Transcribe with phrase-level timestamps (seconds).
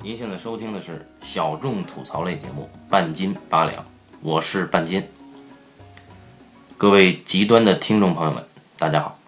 [0.00, 3.82] 您现在收听的是小众吐槽类节目《半斤八两》，
[4.22, 5.04] 我是半斤。
[6.76, 8.44] 各位极端的听众朋友们，
[8.78, 9.18] 大家好。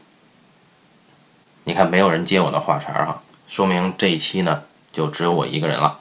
[1.64, 4.62] 你看，没有人接我的话茬儿哈，说明这一期呢
[4.92, 5.98] 就只有我一个人了。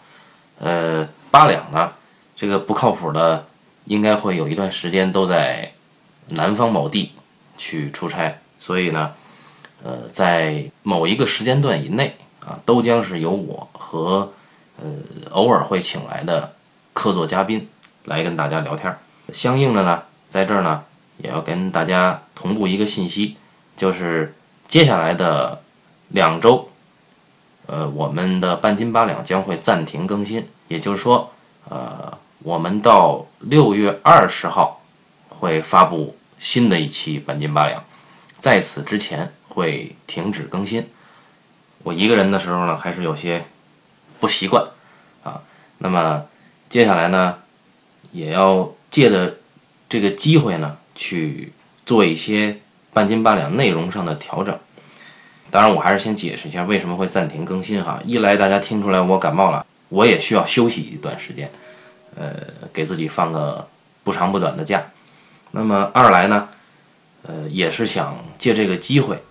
[0.60, 1.92] 呃，八两呢，
[2.36, 3.48] 这个不靠谱的，
[3.86, 5.74] 应该会有一段时间都在
[6.28, 7.14] 南方某地
[7.58, 9.14] 去出差，所以呢，
[9.84, 12.16] 呃，在某一个时间段以内
[12.46, 14.32] 啊，都将是由我和
[14.82, 16.54] 呃偶尔会请来的
[16.94, 17.70] 客座嘉宾
[18.06, 18.96] 来跟大家聊天。
[19.34, 20.84] 相应的呢，在这儿呢，
[21.18, 23.38] 也要跟大家同步一个信息，
[23.78, 24.34] 就是
[24.68, 25.62] 接下来的
[26.10, 26.70] 两周，
[27.68, 31.32] 呃，我们的半斤八两将会暂停更新，也就是说，
[31.70, 34.82] 呃，我们到六月二十号
[35.28, 37.84] 会发布新的一期半斤八两，
[38.40, 40.90] 在此之前会停止更新。
[41.84, 43.46] 我一个人的时候呢，还是有些
[44.20, 44.66] 不习惯
[45.24, 45.42] 啊。
[45.78, 46.26] 那么
[46.68, 47.38] 接下来呢，
[48.12, 49.38] 也要借着
[49.88, 51.52] 这个机会呢，去
[51.86, 52.60] 做一些
[52.94, 54.58] 半斤八两内容上的调整。
[55.52, 58.00] 当然，我还是先解释一下为什么会暂停更新哈。
[58.06, 61.50] 一来大家听出来我感冒了，我也需要休息一段时间，
[62.16, 62.36] 呃，
[62.72, 63.68] 给自己放个
[64.04, 64.84] 不长不短的假。
[65.50, 66.50] 那么二来呢，
[67.24, 69.24] 呃，也是想借这个机会，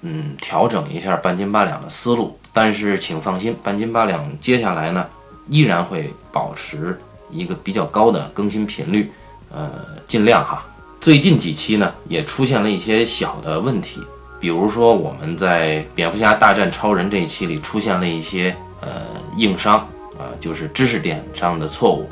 [0.00, 2.36] 嗯，调整一下半斤八两的思路。
[2.54, 5.04] 但是请放心，半斤八两接下来呢，
[5.48, 9.12] 依然会保持一个比较高的更新频率，
[9.52, 9.68] 呃，
[10.06, 10.64] 尽量哈。
[11.00, 14.02] 最近几期呢，也出现了一些小的问题。
[14.40, 18.88] 比如说，我们在《蝙蝠侠大战超人》这一期里出现了一些呃
[19.36, 19.78] 硬伤
[20.18, 22.08] 啊，就是知识点上的错误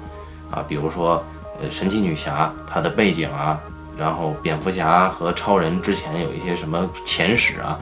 [0.51, 1.23] 啊，比如说
[1.61, 3.61] 呃神奇女侠她的背景啊，
[3.97, 7.79] 然后蝙蝠侠和超人之前有一些什么前史啊，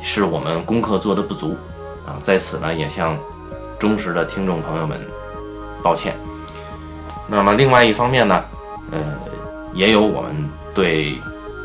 [0.00, 1.56] 是我们功课做的不足
[2.06, 3.18] 啊，在此呢也向
[3.78, 5.00] 忠实的听众朋友们
[5.82, 6.16] 抱歉。
[7.26, 8.44] 那么另外一方面呢，
[8.90, 8.98] 呃，
[9.72, 11.18] 也有我们对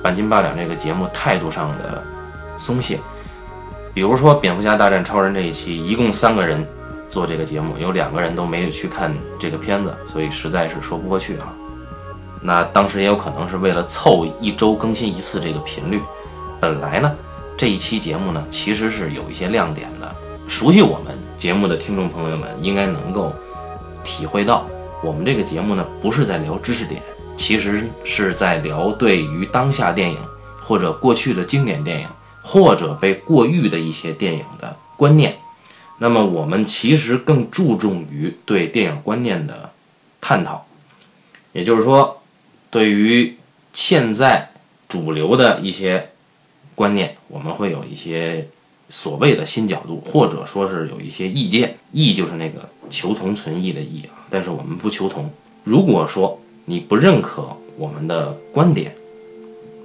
[0.03, 2.03] 半斤八两这个节目态度上的。
[2.61, 2.99] 松懈，
[3.93, 6.67] 比如说《蝙蝠侠大战超人》这一期，一共三个人
[7.07, 11.53] 做这个节目，有两个人都没有去看这个片子，所以实在是说不过去啊。
[12.41, 16.01] 那当时也有可能是为了凑一周更新一次这个频率。
[16.59, 17.15] 本来呢，
[17.55, 19.89] 这一期节目呢，其实是有一些亮点。
[20.49, 23.31] 熟悉我们节目的听众朋友们应该能够
[24.03, 24.65] 体会到，
[25.01, 27.01] 我们这个节目呢，不是在聊知识点，
[27.37, 30.17] 其实是在聊对于当下电影
[30.59, 32.07] 或者过去的经典电影。
[32.41, 35.37] 或者被过誉的一些电影的观念，
[35.99, 39.69] 那么我们其实更注重于对电影观念的
[40.19, 40.65] 探讨，
[41.51, 42.23] 也就是说，
[42.71, 43.37] 对于
[43.71, 44.49] 现在
[44.87, 46.09] 主流的一些
[46.73, 48.47] 观念，我们会有一些
[48.89, 51.77] 所谓的新角度，或者说是有一些意见。
[51.91, 55.31] 意就是那个求同存异的异啊，但是我们不求同。
[55.63, 57.47] 如果说你不认可
[57.77, 58.93] 我们的观点，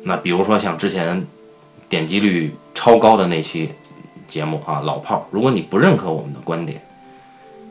[0.02, 1.24] 那比如说像之前。
[1.86, 3.68] 点击率超高的那期
[4.26, 5.22] 节目啊，老炮儿。
[5.30, 6.80] 如果你不认可我们的观点，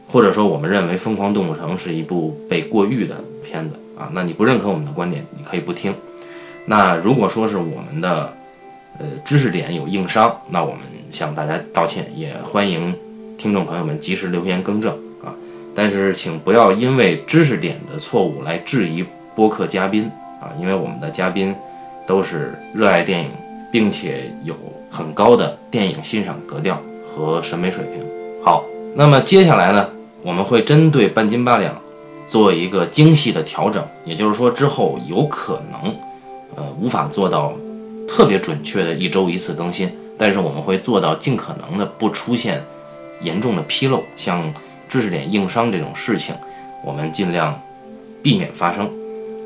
[0.07, 5.93] 或者说我们认为《疯狂动物城》是一部被过誉的片子啊，那你不认可我们的观点，你可以不听。
[6.67, 8.31] 那如果说是我们的
[8.99, 10.79] 呃知识点有硬伤，那我们
[11.11, 12.95] 向大家道歉，也欢迎
[13.37, 14.93] 听众朋友们及时留言更正
[15.23, 15.33] 啊。
[15.75, 19.05] 但是请不要因为知识点的错误来质疑
[19.35, 20.11] 播客嘉宾
[20.41, 21.55] 啊，因为我们的嘉宾
[22.07, 23.29] 都是热爱电影。
[23.73, 24.55] 并且有
[24.87, 28.05] 很高的电影欣赏格调和审美水平。
[28.45, 29.89] 好，那么接下来呢，
[30.21, 31.75] 我们会针对半斤八两
[32.27, 33.83] 做一个精细的调整。
[34.05, 35.95] 也就是说，之后有可能，
[36.55, 37.51] 呃，无法做到
[38.08, 42.64] 特别准确的一周一次更新，但是我们会做到尽可能的不出现
[43.22, 44.53] 严重的纰漏，像
[44.88, 46.36] 知识点硬伤这种事情，
[46.84, 47.59] 我们尽量
[48.22, 48.86] 避免发生。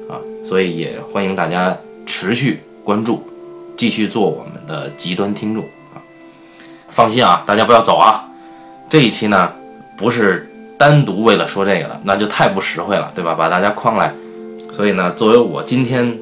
[0.09, 3.24] 啊，所以也欢迎大家持续关注。
[3.77, 5.63] 继续做我们的极端听众
[5.94, 6.01] 啊！
[6.89, 8.27] 放心啊，大家不要走啊！
[8.89, 9.51] 这一期呢，
[9.95, 10.50] 不是
[10.80, 13.36] 单独为了说这个的，那就太不实惠了，对吧？
[13.36, 14.12] 把大家诓来。
[14.71, 16.18] 所以呢，作为我今天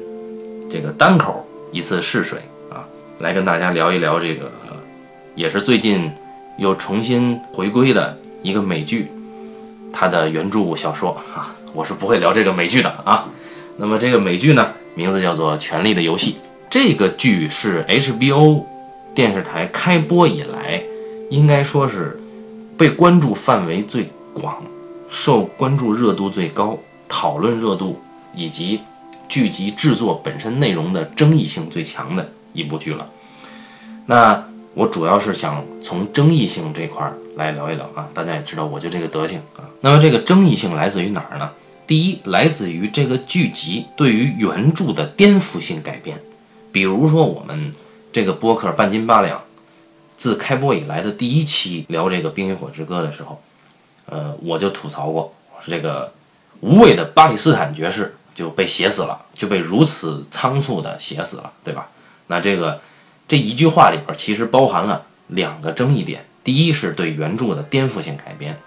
[0.68, 2.38] 这个单口一次试水
[2.70, 2.86] 啊，
[3.18, 4.50] 来跟大家聊一聊这个，
[5.34, 6.10] 也是最近
[6.58, 9.10] 又重新回归的一个美剧，
[9.92, 13.28] 它的原著小说啊，我是不会聊这个美剧的啊。
[13.76, 16.32] 那么这个美剧呢，名字叫做《权力的游戏》。
[16.70, 18.64] 这个剧是 HBO
[19.14, 20.82] 电视台开播以来，
[21.30, 22.18] 应该说是
[22.78, 24.62] 被关注范围最广、
[25.08, 26.78] 受关注热度最高、
[27.08, 28.00] 讨论热度
[28.34, 28.80] 以及
[29.28, 33.06] 剧集制作本身内容的争议性最强的一部剧了。
[34.06, 38.08] 那我主要是想从争议性这块来聊一聊啊。
[38.14, 39.64] 大家也知道，我就这个德行啊。
[39.80, 41.50] 那么这个争议性来自于哪儿呢？
[41.86, 46.20] 第一，来自于这个剧集对于原著的颠覆性改编。
[46.72, 47.72] 比如说，我们
[48.12, 49.40] 这个播客半斤八两，
[50.16, 53.40] 自开播以来的第一期聊这个《冰与火之歌》的时候，
[54.06, 56.12] 呃，我就吐槽过，我说这个
[56.60, 61.88] 无畏的巴里斯坦爵士就被写死了，就被如此仓促的写死了，对吧？
[62.26, 62.80] 那这个
[63.26, 68.60] 这一句话里边其实包含了两个争议点：第一是对原著的颠覆性改编，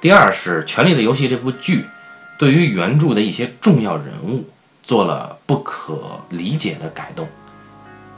[0.00, 1.84] 第二是《权力的游戏》这部剧。
[2.36, 4.44] 对于原著的一些重要人物
[4.82, 7.28] 做了不可理解的改动，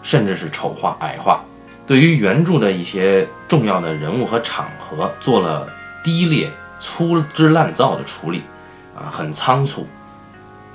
[0.02, 1.44] 甚至是丑化、矮化；
[1.87, 5.69] 对于原著的一些重要的人物和场合做了
[6.02, 8.43] 低劣、粗制滥造的处理，
[8.94, 9.87] 啊，很仓促。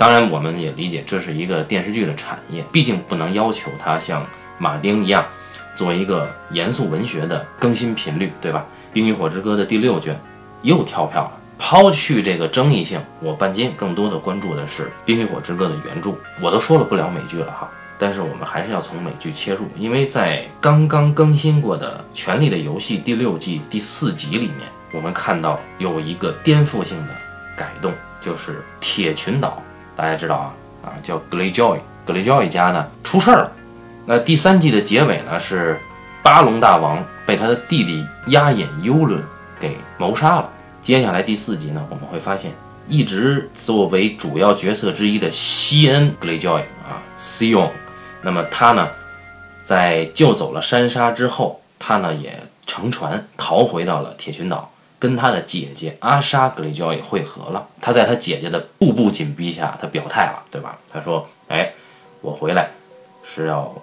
[0.02, 4.26] 当然，我们也理解这是一个电视剧的产业，毕竟不能要求它像
[4.58, 5.24] 马丁一样
[5.76, 8.66] 做一个严肃文学的更新频率，对吧？
[8.92, 10.20] 《冰与火之歌》的第六卷
[10.64, 11.40] 又跳票了。
[11.60, 16.16] 抛去这个争议性，我半斤更多的关注的是《冰与火之歌》的原著。
[16.42, 17.70] 我都说了不聊美剧了哈，
[18.00, 27.14] 但是我们还是要从美剧切入，因为在刚刚更新过的《权力的游戏》第六季第四集里面，我们看到有一个颠覆性的
[27.56, 29.62] 改动，就是铁群岛，
[30.02, 30.54] 大家知道啊
[30.84, 33.52] 啊，叫 Greyjoy，Greyjoy 家呢出事儿了。
[34.08, 35.80] 那第三季的结尾呢是
[36.24, 39.24] 巴隆大王被他的弟弟压眼幽伦
[39.60, 40.50] 给谋杀了。
[40.82, 42.52] 接下来第四集呢，我们会发现，
[42.88, 47.70] 一直作为主要角色之一的西恩·格雷 joy 啊，Sion，
[48.24, 48.88] 那么他呢，
[49.64, 54.72] 在救走了珊莎之后，他呢也乘船逃回到了铁群岛，
[55.02, 57.68] 跟他的姐姐阿莎·格雷 joy 会合了。
[57.82, 60.78] 他在他姐姐的步步紧逼下，他表态了，对吧？
[60.88, 61.74] 他说：“哎，
[62.22, 62.70] 我回来
[63.24, 63.74] 是要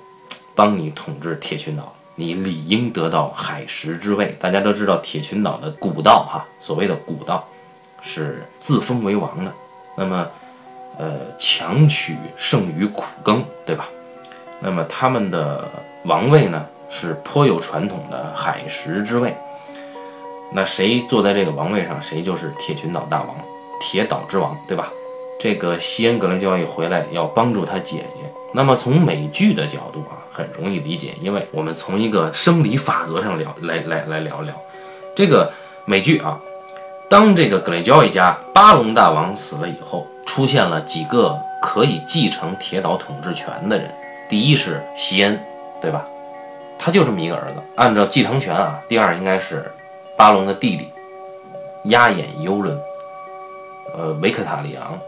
[0.55, 4.37] 帮你统治铁群岛。”你理应得到海石之位。
[4.41, 7.47] 大家都知道铁群岛的古道哈，所谓的古道
[8.03, 9.53] 是自封为王的。
[9.97, 10.29] 那么，
[10.99, 13.88] 呃，强取胜于苦耕，对吧？
[14.61, 15.69] 那么他们的
[16.06, 19.32] 王位呢是颇有传统的海石之位。
[20.53, 23.37] 那谁坐在这个王位上，谁就是铁群岛大王，
[23.81, 24.93] 铁岛之王，对吧？
[25.39, 28.31] 这个西恩格雷交易回来要帮助他姐姐。
[28.53, 30.19] 那么从美剧的角度啊。
[30.31, 34.55] 很容易理解，因为我们从一个生理法则上聊来来来聊聊
[35.17, 35.53] 这个
[35.85, 36.39] 美剧啊。
[37.11, 43.91] 当这个格雷焦一家巴隆大王死了以后，出现了几个可以继承铁岛统治权的人。
[44.29, 45.37] 第一是席恩，
[45.81, 46.06] 对吧？
[46.79, 47.61] 他就这么一个儿子。
[47.75, 49.69] 按照继承权啊，第二应该是
[50.19, 50.88] 巴隆的弟弟
[51.85, 52.76] 压眼幽伦，
[53.94, 54.99] 呃，维克塔里昂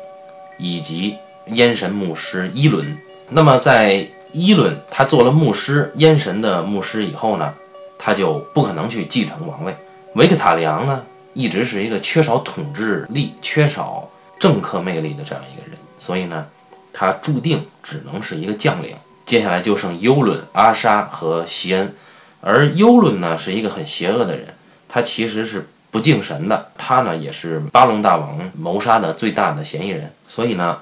[0.57, 1.17] 以及
[1.47, 2.97] 烟神牧师伊伦。
[3.29, 7.53] 那么在伊伦他做了牧师，烟神的牧师以后呢，
[7.99, 9.75] 他就不可能去继承王位。
[10.15, 11.05] 维克塔里昂呢，
[11.35, 14.09] 一直是一个缺少统治力、缺少
[14.39, 16.47] 政客魅力的这样一个人，所以呢，
[16.93, 18.95] 他注定只能是一个将领。
[19.27, 21.93] 接下来就剩尤伦、阿莎和席恩，
[22.41, 24.47] 而尤伦呢是一个很邪恶的人，
[24.91, 30.81] 他其实是不敬神的，他呢也是巴隆大王谋杀的最大的嫌疑人，所以呢。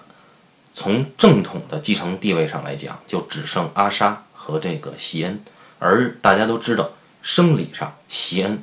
[0.75, 5.43] 从正统的继承地位上来讲，就只剩阿莎和这个席恩，
[5.81, 8.63] 而大家都知道，生理上席恩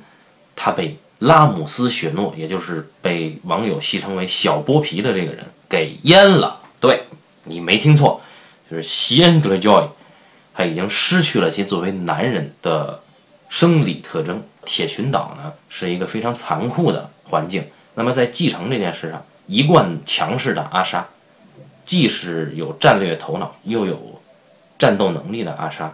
[0.56, 6.62] 他被拉姆斯雪诺，也就是被网友戏称为“小剥皮”的这个人给阉了。
[6.80, 7.04] 对
[7.44, 8.22] 你没听错，
[8.72, 9.86] 就是席恩格雷 joy，
[10.54, 13.02] 他已经失去了其作为男人的
[13.50, 14.42] 生理特征。
[14.66, 21.06] 铁群岛呢是一个非常残酷的环境，那么在继承这件事上，一贯强势的阿莎。
[21.86, 24.20] 既是有战略头脑又有
[24.76, 25.94] 战斗能力的阿莎，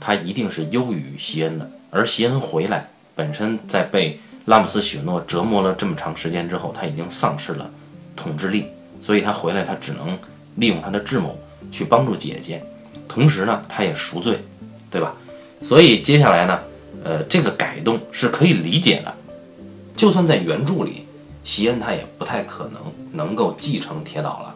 [0.00, 1.68] 他一定是优于席恩的。
[1.90, 7.68] 而席恩回来，本身在被拉姆斯许诺折磨了这么长时间之后，他已经丧失了
[8.14, 8.68] 统治力，
[9.00, 10.16] 所以他回来，他只能
[10.54, 11.36] 利用他的智谋
[11.72, 12.62] 去帮助姐姐，
[13.08, 14.38] 同时呢，他也赎罪，
[14.88, 15.16] 对吧？
[15.60, 16.60] 所以接下来呢，
[17.04, 19.14] 呃，这个改动是可以理解的。
[19.96, 21.06] 就算在原著里，
[21.44, 22.80] 席恩他也不太可能
[23.12, 24.54] 能够继承铁岛了。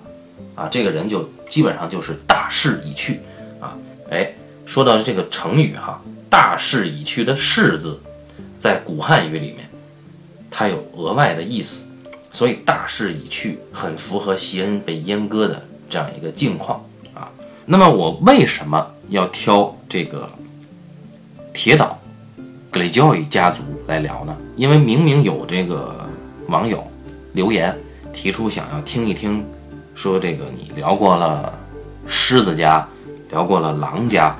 [0.54, 3.20] 啊，这个人就基本上就是大势已去
[3.58, 3.75] 啊！
[4.11, 4.30] 哎，
[4.66, 7.99] 说到这个成语哈，“大势已去”的“势”字，
[8.61, 9.66] 在古汉语里面，
[10.50, 11.87] 它有额外的意思，
[12.30, 16.84] 所以“大势已去”很符合席恩被阉割的这样一个境况
[17.14, 17.32] 啊。
[17.64, 20.28] 那么我为什么要挑这个
[21.54, 21.99] 铁岛
[22.73, 24.35] 格雷焦伊家族来聊呢？
[24.57, 25.95] 因为明明有这个
[26.49, 26.83] 网友
[27.35, 27.76] 留言
[28.14, 29.45] 提出想要听一听。
[29.95, 31.52] 说这个你聊过了
[32.07, 32.88] 狮子家，
[33.31, 34.35] 聊过了狼家，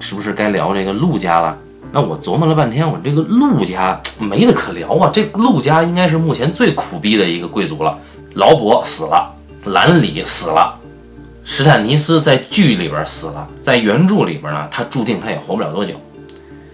[0.00, 1.54] 是不是该聊这个鹿家了？
[1.92, 5.10] 那我琢磨了半天，我这个陆家没得可聊啊。
[5.12, 7.98] 这陆家应该是目前最苦逼的一个贵族了。
[8.32, 9.30] 劳勃死了，
[9.66, 10.74] 兰里死了，
[11.44, 16.00] 史坦尼斯在剧里边死了，在原著里边呢，他注定他也活不了多久。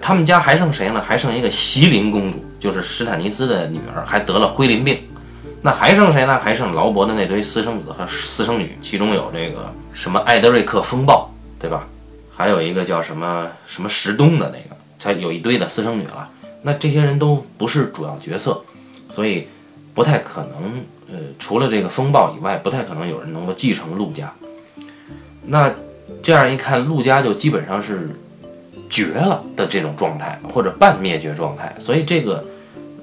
[0.01, 1.01] 他们家还剩谁呢？
[1.01, 4.99] 还剩一个席琳公主，就是史坦尼斯的女儿，还得了灰鳞病。
[5.63, 6.41] 那还剩谁呢？
[6.43, 11.87] 还剩劳勃的那堆私生子和私生女，其中有这个什么艾德瑞克风暴，对吧？
[12.31, 14.77] 还有一个叫什么什么石东的那个。
[15.03, 16.29] 才有一堆的私生女了，
[16.61, 18.63] 那这些人都不是主要角色，
[19.09, 19.49] 所以
[19.95, 20.85] 不太可能。
[21.11, 24.31] 呃，除了这个风暴以外，不太可能有人能够继承陆家。
[25.47, 25.73] 那
[26.23, 28.11] 这样一看，陆家就基本上是
[28.91, 31.75] 绝了的这种状态，或者半灭绝状态。
[31.79, 32.45] 所以这个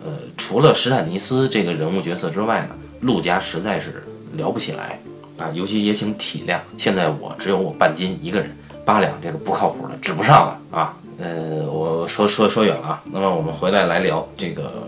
[0.05, 4.03] 呃，除了史坦尼斯这个人物角色之外呢，陆家实在是
[4.33, 4.99] 聊不起来
[5.37, 5.49] 啊。
[5.53, 10.93] 尤其也请体谅，现在我只有我半斤一个人，八两这个不靠谱的指不上了啊。
[11.19, 13.01] 呃，我说说说远了啊。
[13.05, 14.83] 那么我们回来来聊这个，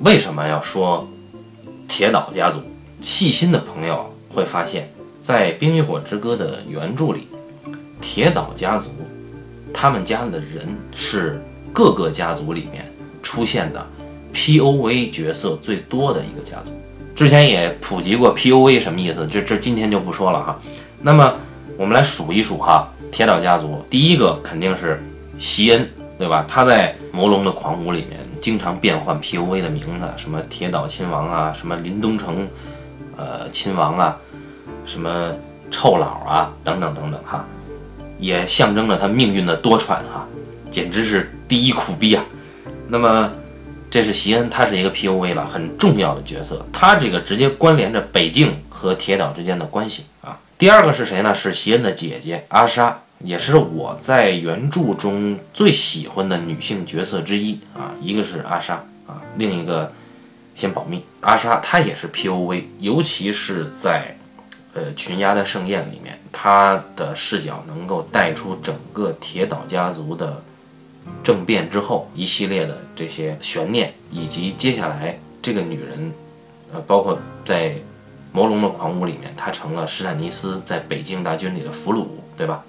[0.00, 1.08] 为什么要说
[1.88, 2.58] 铁岛家族？
[3.02, 7.28] 细心的朋友会发现，在《冰与火之歌》的原著里，
[7.98, 8.90] 铁岛家族
[9.72, 11.40] 他们家的人是
[11.72, 12.90] 各个家族里面
[13.22, 13.86] 出现的
[14.32, 16.70] POV 角色最多的一个家族。
[17.14, 20.58] 之前也普及过 POV 什么意思，这这今天就不说了哈。
[21.02, 21.34] 那么
[21.76, 22.88] 我们来数一数哈。
[23.12, 25.02] 铁岛家族第一个肯定是
[25.36, 26.44] 席恩，对吧？
[26.46, 32.46] 他在《魔龙的狂舞》里面经常变换 POV 的名字，什么铁岛亲王啊，什么林东城，
[33.16, 34.16] 呃，亲王啊，
[34.86, 35.34] 什么
[35.72, 37.44] 臭老啊，等等等等哈，
[38.20, 40.28] 也象征着他命运的多舛哈，
[40.70, 42.24] 简直是第一苦逼啊！
[42.88, 43.32] 那么
[43.90, 50.38] 这是席恩，他是一个 POV 了，很重要的角色，他这个直接关联着北境和铁岛之间的关系啊。
[50.58, 51.34] 第二个是谁呢？
[51.34, 57.94] 是席恩的姐姐阿莎，也是我在原著中最喜欢的女性角色之一啊。
[58.02, 58.74] 一个是阿莎
[59.06, 59.90] 啊，另一个
[60.54, 61.02] 先保密。
[61.20, 64.18] 阿莎她也是 POV，尤其是在
[64.74, 70.42] 呃群鸦的盛宴里面，他的视角能够带出整个铁岛家族的
[71.22, 76.12] 政变之后一系列的这些悬念，以及接下来这个女人，
[76.72, 77.74] 呃，包括在。
[78.32, 82.06] 《魔龙的狂舞》里面，他成了史坦尼斯在北境大军里的俘虏，
[82.36, 82.62] 对吧？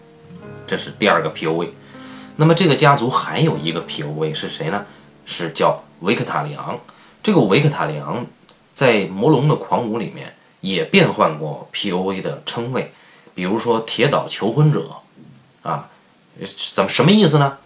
[0.65, 1.69] 这是第二个 POV。
[2.37, 4.83] 那么这个家族还有一个 POV 是谁呢？
[5.23, 6.79] 是叫维克塔里昂。
[7.21, 8.25] 这个维克塔里昂
[8.73, 12.91] 在《魔龙的狂舞》里面也变换过 POV 的称谓，
[13.33, 14.85] 比如说铁岛求婚者
[15.61, 15.87] 啊，
[16.73, 17.57] 怎么什么意思呢？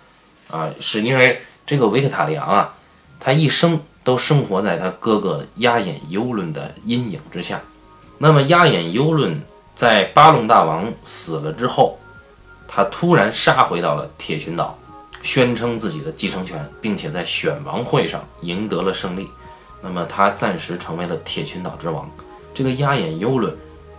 [0.51, 2.75] 啊，是因为这个维克塔里昂啊，
[3.19, 7.61] 他一生都生活在他哥哥压眼幽伦的阴影之下。
[8.17, 9.41] 那么，压眼幽论
[9.75, 11.97] 在巴隆大王死了之后，
[12.67, 14.77] 他突然杀回到了铁群岛，
[15.21, 19.29] 宣称自己的继承权，并且在选王会上赢得了胜利。
[19.81, 22.09] 那么，他暂时成为了铁群岛之王。
[22.53, 23.55] 这个压眼幽论，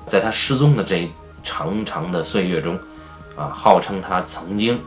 [0.06, 1.10] 在他失踪的这
[1.46, 2.76] 长长的岁月中，
[3.36, 4.78] 啊，号称他曾经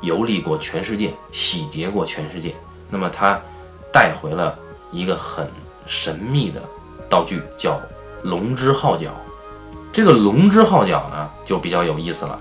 [0.00, 2.54] 游历过全世界，洗劫过全世界。
[2.88, 3.38] 那么，他
[3.92, 4.56] 带回了
[4.92, 5.46] 一个很
[5.84, 6.62] 神秘的
[7.08, 7.80] 道具，叫。
[8.22, 9.10] 龙之号角，
[9.92, 12.40] 这个龙之号角呢就比较有意思了。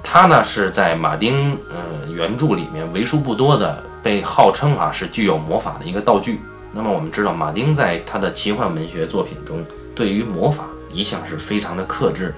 [0.00, 6.40] 它呢是在马丁呃原著里面为数不多的被号称啊是具有魔法的一个道具。
[6.72, 12.32] 那么我们知道，马丁在他的奇幻文学作品中对于魔法一向是非常的克制，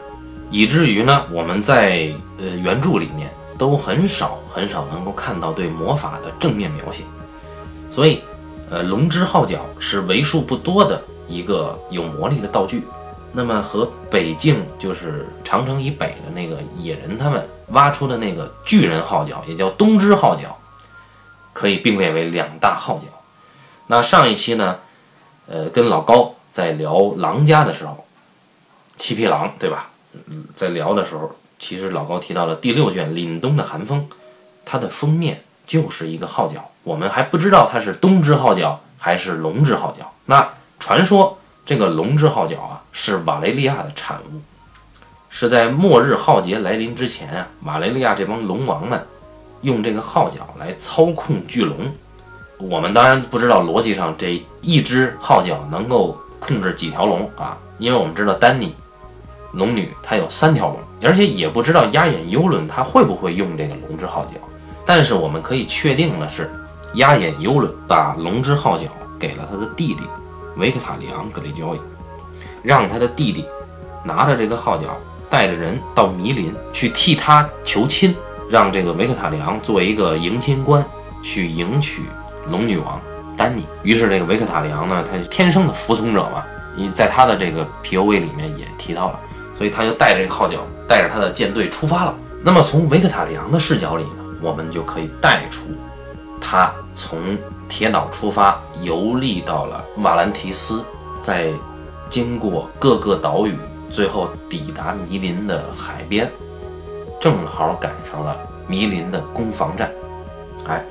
[0.50, 7.02] 以至于呢我们在呃原著里面都很少很少能够看到对魔法的正面描写。
[7.90, 8.22] 所以，
[8.70, 11.02] 呃，龙之号角是为数不多的。
[11.30, 12.82] 一个有魔力的道具，
[13.32, 20.56] 那么和北境就是长城以北的那个野人他们挖出的那个巨人号角，也叫东之号角，
[21.52, 23.04] 可以并列为两大号角。
[23.88, 24.78] 那上一期呢，
[25.46, 28.06] 呃，跟老高在聊狼家的时候，
[28.96, 29.90] 七匹狼对吧？
[30.54, 34.00] 在聊的时候，其实老高提到了第六卷《凛冬的寒风》，
[34.64, 40.12] 它的封面就是一个号角，我们还不知道它是东之号角还是龙之号角。
[40.26, 40.48] 那
[40.78, 44.40] 传说这个龙之号角啊，是瓦雷利亚的产物，
[45.28, 49.06] 是在末日浩劫来临之前啊，瓦雷利亚这帮龙王们
[49.62, 51.76] 用这个号角来操控巨龙。
[52.58, 58.74] 我们当然不知道逻辑上这一只号角能够控制几条龙啊，因为我们知道丹尼
[59.58, 64.32] 龙女她有三条龙，而且也不知道压眼幽伦他会不会用这个龙之号角。
[64.86, 66.50] 但是我们可以确定的是，
[66.94, 68.86] 压眼幽伦把龙之号角
[69.18, 70.04] 给了他的弟弟。
[70.56, 71.78] 维克塔里昂·格雷焦伊
[72.62, 73.44] 让他的弟弟
[74.02, 74.96] 拿着这个号角，
[75.28, 78.16] 带着人到迷林去替他求亲。
[78.50, 80.82] 让这个维克塔里昂作为一个迎亲官
[81.22, 82.04] 去迎娶
[82.50, 82.98] 龙女王
[83.36, 83.66] 丹妮。
[83.82, 86.42] 于是这个维克塔里昂呢，他天生的服从者嘛，
[86.74, 89.20] 你在他的这个 P.O.V 里面也提到了，
[89.58, 92.14] 所以他就带着这个号角，带着他的舰队出发了。
[92.44, 95.64] 那么从维克塔里昂的视角里呢，我们就可以带出
[96.40, 97.36] 他从
[97.68, 100.84] 铁岛出发，游历到了瓦兰提斯，
[101.20, 101.50] 在
[102.08, 103.58] 经过各个岛屿，
[103.90, 106.30] 最后抵达迷林的海边，
[107.20, 108.36] 正好赶上了
[108.68, 109.90] 迷林的攻防战。
[110.68, 110.84] 哎，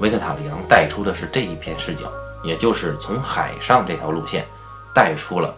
[0.00, 2.10] 维克塔里昂带出的是这一片视角，
[2.42, 4.46] 也就是从海上这条路线
[4.94, 5.54] 带出了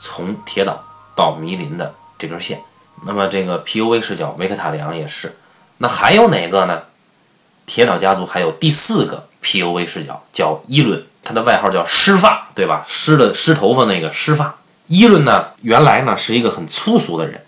[0.00, 0.82] 从铁岛
[1.14, 2.60] 到迷林的这根线。
[3.04, 5.34] 那么这个 P U V 视角，维克塔里昂也是。
[5.78, 6.82] 那还有哪个呢？
[7.66, 12.84] 铁岛家族还有第四个 P U V 视角，叫伊伦，他的外号叫湿发，对吧？
[12.86, 14.56] 湿的湿头发那个湿发。
[14.86, 17.40] 伊伦呢，原来呢是一个很粗俗的人，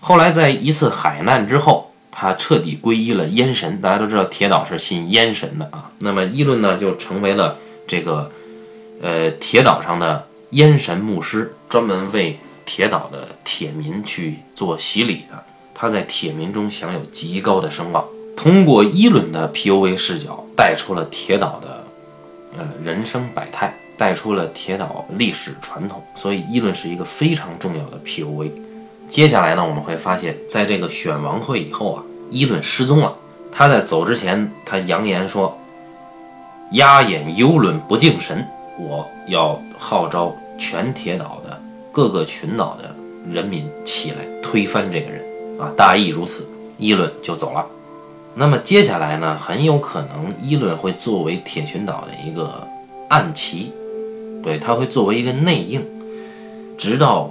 [0.00, 3.80] 后来在一次海难之后，他彻底皈依了烟神。
[3.80, 5.90] 大家都知道铁岛是信烟神的啊。
[6.00, 8.30] 那么伊伦呢，就成为了这个
[9.00, 12.38] 呃铁岛上的烟神牧师，专门为。
[12.72, 15.42] 铁岛的铁民去做洗礼的，
[15.74, 18.04] 他在铁民中享有极高的声望。
[18.36, 21.84] 通过伊伦的 P.O.V 视角，带出了铁岛的
[22.56, 26.00] 呃人生百态，带出了铁岛历史传统。
[26.14, 28.52] 所以伊伦是一个非常重要的 P.O.V。
[29.08, 33.12] 接下来呢，我们会发现，在这个选王会以后啊，伊伦失踪了。
[33.50, 35.58] 他在走之前，他扬言说
[36.70, 38.46] ：“压眼幽伦不敬神，
[38.78, 41.49] 我要号召全铁岛的。”
[41.92, 42.94] 各个群岛的
[43.30, 45.22] 人民起来推翻这个人
[45.58, 46.46] 啊，大意如此，
[46.78, 47.66] 伊伦就走了。
[48.34, 52.66] 那么接下来呢，很有可能伊伦会作为铁群岛的一个
[53.08, 53.72] 暗棋，
[54.42, 55.84] 对他会作为一个内应，
[56.78, 57.28] 直到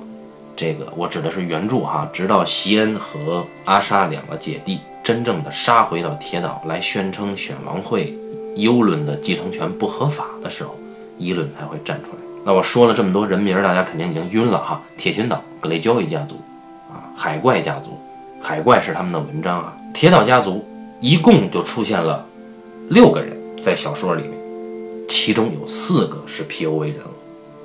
[0.56, 8.14] 这个我指的是原著哈，直到席恩和阿莎两个姐弟真正的杀回到铁岛来宣称选王会
[8.58, 10.76] 幽伦的继承权不合法的时候，
[11.18, 12.29] 伊伦才会站出来。
[12.46, 14.82] 那我说了这么多人名，大家肯定已经晕了哈。
[14.98, 16.36] 铁群岛格雷交易家族，
[16.90, 18.00] 啊，海怪家族，
[18.42, 19.76] 海怪是他们的文章啊。
[19.94, 20.66] 铁岛家族
[21.02, 22.26] 一共就出现了
[22.90, 24.34] 六个人，在小说里面，
[25.08, 27.10] 其中有四个是 P.O.V 人物，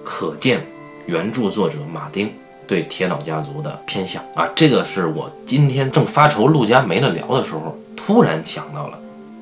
[0.04, 0.60] 可见
[1.06, 2.32] 原著作者马丁
[2.66, 4.48] 对铁岛家族的偏向啊。
[4.54, 8.98] 这个是我今天正发愁陆家没得聊的时候，突然想到了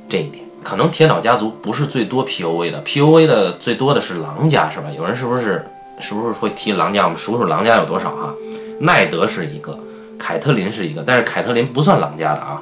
[0.09, 0.45] 这一点。
[0.63, 4.87] 可能铁岛家族不是最多 POA 的，POA 的最多的是狼家，是吧？
[4.97, 5.67] 有人是不是
[6.01, 7.05] 是不是会提狼家？
[7.05, 8.33] 我们数数狼家有多少哈？
[8.81, 9.79] 奈德是一个，
[10.19, 12.61] 凯特琳是一个，但是凯特琳不算狼家的啊，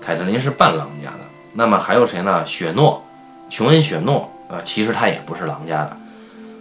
[0.00, 1.18] 凯特琳是半狼家的。
[1.54, 2.44] 那么还有谁呢？
[2.46, 3.02] 雪诺，
[3.50, 5.96] 琼恩·雪诺，呃，其实他也不是狼家的。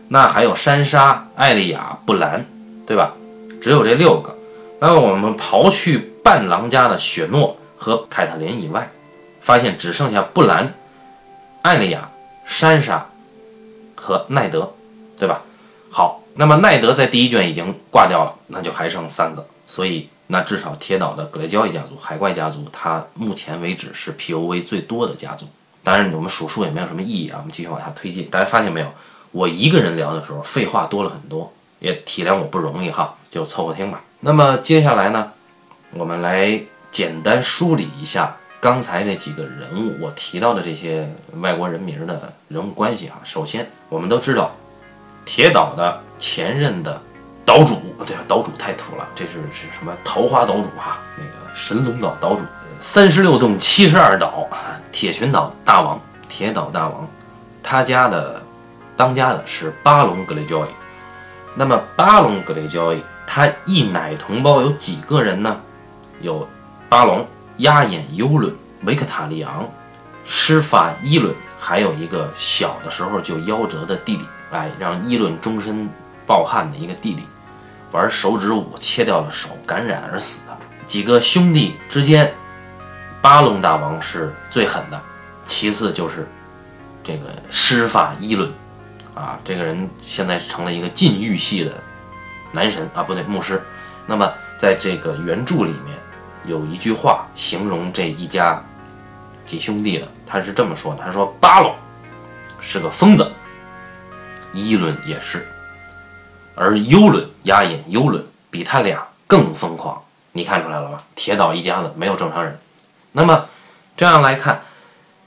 [0.08, 2.46] 那还有珊莎、艾丽亚、布兰，
[2.86, 3.14] 对吧？
[3.62, 4.34] 只有这六个。
[4.80, 8.90] 那么我们刨去半狼家的雪诺和凯特琳以外。
[9.48, 10.74] 发现只剩下布兰、
[11.62, 12.10] 艾丽亚、
[12.46, 13.06] 珊莎
[13.96, 14.74] 和奈德，
[15.18, 15.42] 对吧？
[15.90, 19.48] 好，那么奈德在第一卷已经挂掉了，那就还剩三个。
[19.66, 25.48] 所以，那至少铁岛的格雷交易家族、海怪家族，它目前为止是 P.O.V 最多的家族。
[25.82, 27.38] 当然，我们数数也没有什么意义啊。
[27.38, 28.30] 我们继续往下推进。
[28.30, 28.88] 大家发现没有？
[29.32, 34.04] 我一个人聊的时候，废话多了很多，也体谅我不容易哈，就凑合听吧。
[34.20, 35.32] 那么接下来呢，
[35.92, 36.60] 我们来
[36.92, 38.36] 简单梳理一下。
[38.68, 44.52] 刚才这几个人物，我提到的这些外国人名的人物关系啊，首先我们都知道，
[45.24, 47.02] 铁岛的前任的
[47.46, 52.42] 岛主，对啊，岛主太土了，这是是什么桃花岛主哈，那个神龙岛岛主，
[52.82, 54.46] 三十六洞七十二岛，
[54.92, 57.08] 铁群岛大王，铁岛大王，
[57.64, 58.44] 他家的
[58.98, 60.70] 当家的是巴隆格雷交易，
[61.56, 65.58] 那么巴隆格雷交易，他一奶同胞有几个人呢？
[66.20, 66.46] 有
[66.90, 67.26] 巴隆。
[67.58, 69.68] 压眼幽伦、维克塔利昂、
[70.24, 75.90] 施法伊伦，还有一个小的时候就夭折的弟弟，哎，让伊伦终身
[76.26, 77.24] 抱憾的一个弟弟，
[77.92, 82.32] 玩手指舞切掉了手，感染而死的几个兄弟之间，
[83.24, 85.02] 巴隆大王是最狠的，
[85.48, 86.28] 其次就是
[87.04, 88.52] 这个施法伊伦，
[89.16, 91.72] 啊，这个人现在成了一个禁欲系的
[92.52, 93.60] 男神啊，不对，牧师。
[94.06, 95.97] 那么在这个原著里面。
[96.48, 98.64] 有一句话形容这一家
[99.46, 101.76] 几兄弟的，他是这么说的：“他说巴隆
[102.60, 103.30] 是个疯子，
[104.54, 105.46] 伊伦也是，
[106.56, 110.02] 而尤伦压眼尤伦比他俩更疯狂。
[110.32, 111.04] 你看出来了吧？
[111.16, 112.58] 铁岛一家子没有正常人。
[113.12, 113.48] 那么
[113.98, 114.62] 这样来看，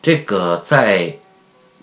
[0.00, 1.16] 这个在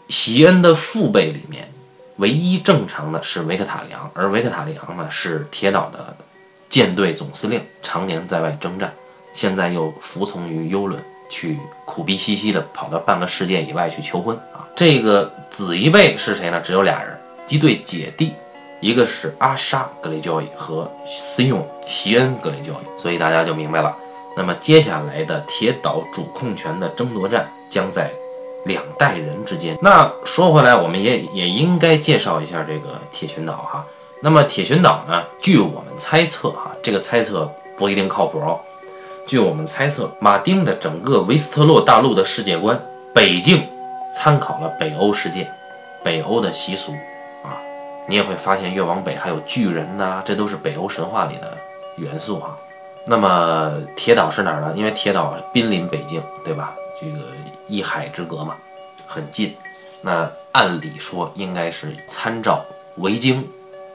[0.10, 1.72] 席恩的父辈里面，
[2.18, 6.16] 唯一正常的是维克塔里昂，而维克塔里昂呢是铁岛的
[6.70, 8.92] 舰队总司令，常年在外征战。”
[9.38, 14.66] 现在又服从于幽伦，去苦逼兮兮的跑到半个世界以外去求婚啊。
[14.76, 16.60] 这个子一辈是谁呢？
[16.60, 17.16] 只有俩人，
[17.48, 18.34] 一对姐弟，
[18.80, 23.00] 一个是阿莎·格雷焦伊和 Sion 席恩·格雷焦伊。
[23.00, 23.96] 所以大家就明白了。
[24.36, 28.10] 那么接下来的铁岛主控权的争夺战将在
[28.66, 29.78] 两代人之间。
[29.80, 33.86] 那说回来，我们也也应该介绍一下这个铁群岛哈。
[34.20, 35.24] 那么铁群岛呢？
[35.40, 37.48] 据我们猜测哈，这个猜测
[37.78, 38.60] 不一定靠谱哦。
[39.28, 42.82] 据我们猜测，马丁的整个维斯特洛大陆的世界观，
[43.14, 43.68] 北境
[44.16, 45.46] 参考了北欧世界，
[46.02, 46.94] 北欧的习俗
[47.44, 47.60] 啊。
[48.08, 51.58] 你也会发现越往北还有巨人呐，这都是北欧神话里的
[51.98, 52.58] 元素哈。
[53.06, 54.74] 那么铁岛是哪儿呢？
[54.78, 56.74] 因为铁岛濒临北境，对吧？
[56.98, 57.18] 这个
[57.68, 58.56] 一海之隔嘛，
[59.06, 59.54] 很近。
[60.02, 62.64] 那按理说应该是参照
[62.96, 63.46] 维京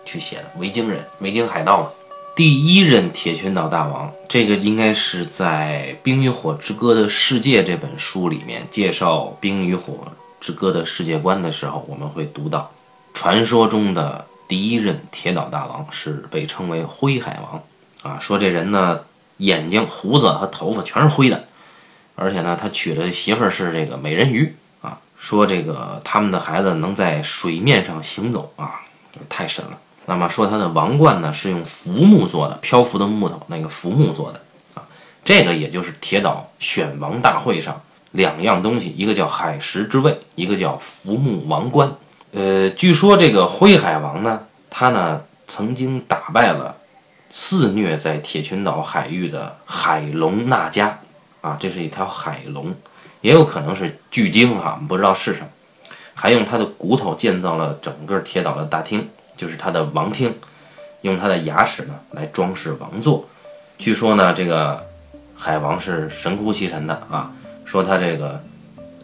[0.04, 1.90] 去写的，维京人、维京海盗嘛。
[2.34, 12.70] 第一任铁拳岛大王，这个应该是在《冰与火之歌的世界》这本书里面介绍《冰与火之歌的世界观的时候，我们会读到，
[13.12, 17.62] 传说中的第一任铁岛大王是被称为灰海王。
[18.00, 18.98] 啊，说这人呢，
[19.36, 21.44] 眼睛、胡子和头发全是灰的，
[22.14, 24.98] 而且呢，他娶的媳妇儿是这个美人鱼啊。
[25.18, 28.80] 说这个他们的孩子能在水面上行走啊，
[29.28, 29.78] 太神了。
[30.06, 34.40] 那么说他的王冠呢，是用浮木做的，漂浮的木头那个浮木做的
[34.74, 34.84] 啊。
[35.24, 37.80] 这个也就是铁岛选王大会上
[38.12, 41.92] 两样东西，一个叫海石之位，一个叫浮木王冠。
[42.32, 46.76] 呃，据说这个灰海王呢，他呢曾经打败了。
[47.34, 50.98] 肆虐在铁群岛海域的海龙纳加，
[51.40, 52.74] 啊，这是一条海龙，
[53.22, 55.46] 也有可能是巨鲸哈，不知道是什么。
[56.12, 60.34] 还用它的骨头建造了整个铁岛的大厅，就是他的王厅，
[61.02, 63.28] 用他的牙齿呢来装饰王座。
[63.78, 64.86] 据说呢，这个
[65.34, 67.32] 海王是神乎其神的啊，
[67.64, 68.42] 说他这个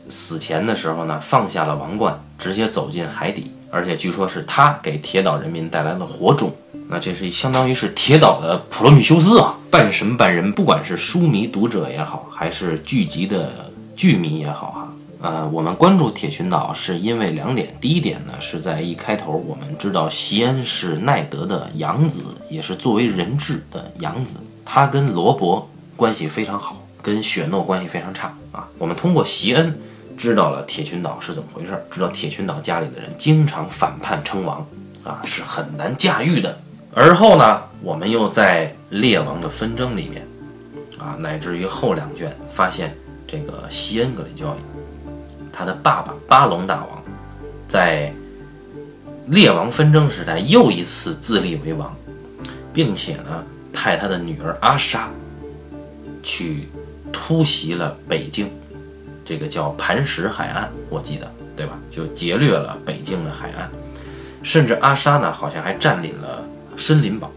[0.09, 6.55] 死前的时候呢，放下了王冠，直接走进海底，而且据说是他给铁岛人民带来了火种。
[6.91, 10.51] 那这是相当于是铁岛的普罗米修斯啊，半神半人。
[10.53, 14.88] 不管是书迷读者也好，还是剧集的剧迷也好哈，
[15.21, 17.75] 呃，我们关注铁群岛是因为两点。
[17.81, 28.69] 第一点呢，是在一开头我们知道席恩是奈德的养子，也是作为人质的养子，他跟罗伯关系非常好，跟雪诺关系非常差啊。
[28.79, 29.77] 我们通过席恩
[30.17, 34.65] 知道了铁群岛是怎么回事，知道铁群岛家里的人经常反叛称王
[35.03, 36.57] 啊，是很难驾驭的。
[36.95, 40.27] 而后呢，我们又在列王的纷争里面，
[40.97, 44.57] 啊，乃至于后两卷发现这个西恩格雷教，
[45.53, 47.03] 他的爸爸巴隆大王，
[47.67, 48.13] 在
[49.27, 51.95] 列王纷争时代又一次自立为王，
[52.73, 55.09] 并且呢，派他的女儿阿莎
[56.23, 56.69] 去
[57.13, 58.51] 突袭了北境，
[59.25, 61.79] 这个叫磐石海岸，我记得对吧？
[61.91, 63.71] 就劫掠了北境的海岸，
[64.43, 66.45] 甚至阿莎呢，好像还占领了。
[66.81, 67.29] 森林堡，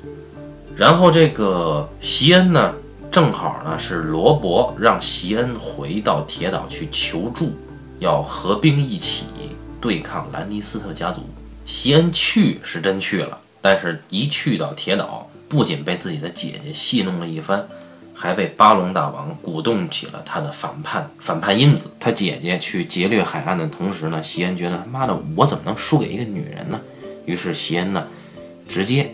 [0.76, 2.76] 然后这个席恩呢，
[3.10, 7.58] 正好呢是罗伯让席恩回到铁岛去求助，
[8.02, 9.26] 要合兵一起
[9.80, 11.22] 对抗兰尼斯特家族。
[11.68, 17.64] 席恩去是真去了，但是一去到铁岛，不仅被自己的姐姐戏弄了一番，
[18.16, 21.92] 还被巴隆大王鼓动起了他的反叛反叛因子。
[22.00, 26.82] 他姐姐去劫掠海岸的同时呢，席恩觉得他妈的我怎么能输给一个女人呢？
[27.26, 28.06] 于是席恩呢，
[28.68, 29.14] 直接。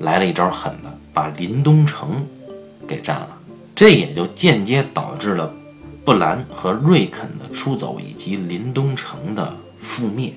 [0.00, 2.26] 来了一招狠的，把林东城
[2.86, 3.28] 给占了，
[3.74, 5.52] 这也就间接导致了
[6.04, 10.32] 布兰和瑞肯的出走，以及林东城的覆灭。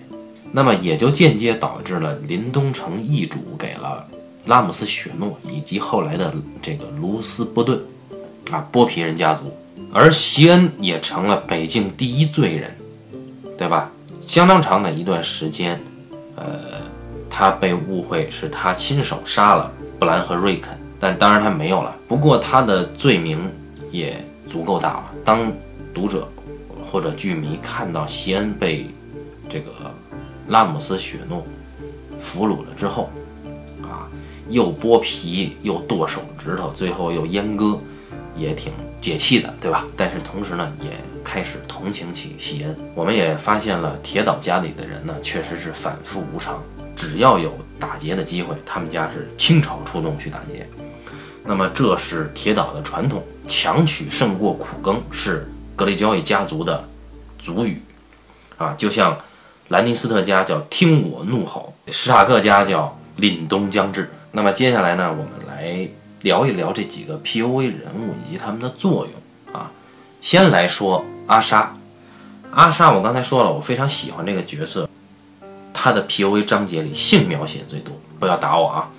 [0.52, 4.08] 那么也就间接导致了林东城易主给了
[4.46, 7.82] 拉姆斯雪诺以及后来的这个卢斯波顿
[8.52, 9.52] 啊剥皮人家族，
[9.94, 12.76] 而席恩也成了北境第一罪人，
[13.58, 13.92] 对吧？
[14.26, 15.80] 相当长的一段时间，
[16.36, 16.78] 呃。
[17.30, 21.96] 他被误会是他亲手杀了布兰和瑞肯，但当然他没有了。
[22.08, 23.48] 不过他的罪名
[23.92, 25.12] 也足够大了。
[25.26, 25.52] 当
[25.94, 26.28] 读者
[26.84, 28.88] 或者剧迷看到席恩被
[29.50, 29.72] 这个
[30.48, 31.46] 拉姆斯雪诺
[32.18, 33.10] 俘虏了之后，
[33.82, 34.08] 啊，
[34.50, 37.80] 又剥皮又剁手指头，最后又阉割，
[38.36, 39.86] 也挺解气的，对吧？
[39.96, 40.92] 但是同时呢，也
[41.24, 42.76] 开始同情起席恩。
[42.96, 46.62] 我们也发现了铁岛家里的人呢，确实是反复无常。
[46.96, 50.68] 只要有打劫的机会，他们家是倾巢出动去打劫。
[51.48, 56.84] 那么这是铁岛的传统，强取胜过苦耕是格雷焦伊家族的
[57.40, 57.82] 族语
[58.58, 59.18] 啊，就像
[59.70, 64.12] 兰尼斯特家叫听我怒吼，史塔克家叫凛冬将至。
[64.34, 65.88] 那么接下来呢，我们来
[66.22, 69.72] 聊一聊这几个 P O V 人物以及他们的作用啊。
[70.22, 71.74] 先来说阿莎，
[72.52, 74.90] 阿莎，我刚才说了，我非常喜欢这个角色，
[75.74, 77.96] 她的 POV 章节里性描写最多。
[78.20, 78.90] 不要打我啊！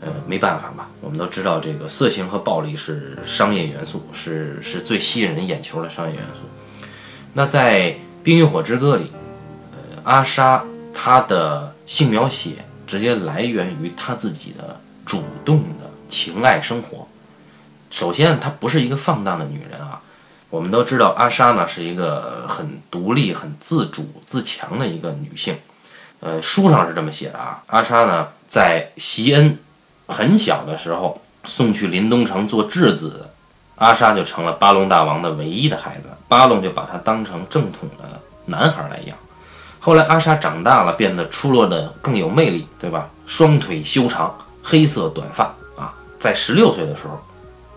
[0.00, 6.42] 呃，没办法吧，我们都知道这个色情和暴力是商业元素，是是最吸引人眼球的商业元素。
[7.32, 7.90] 那在
[8.22, 9.10] 《冰与火之歌》里，
[9.72, 12.52] 呃，阿莎她的性描写
[12.86, 17.06] 直接来源于她自己的主动的情爱生活。
[17.90, 20.00] 首先，她不是一个放荡的女人啊。
[20.50, 25.58] 我们都知道，阿莎呢是一个很独立、很自主、自强的一个女性。
[26.20, 27.62] 呃，书上是这么写的啊。
[27.66, 29.58] 阿莎呢，在席恩
[30.08, 33.28] 很小的时候送去临东城做质子，
[33.76, 36.08] 阿莎就成了巴隆大王的唯一的孩子。
[36.26, 39.16] 巴隆就把她当成正统的男孩来养。
[39.78, 43.08] 后来阿莎长大了，变得出落的更有魅力，对吧？
[43.24, 45.44] 双腿修长，黑色短发
[45.76, 45.94] 啊。
[46.18, 47.20] 在十六岁的时候，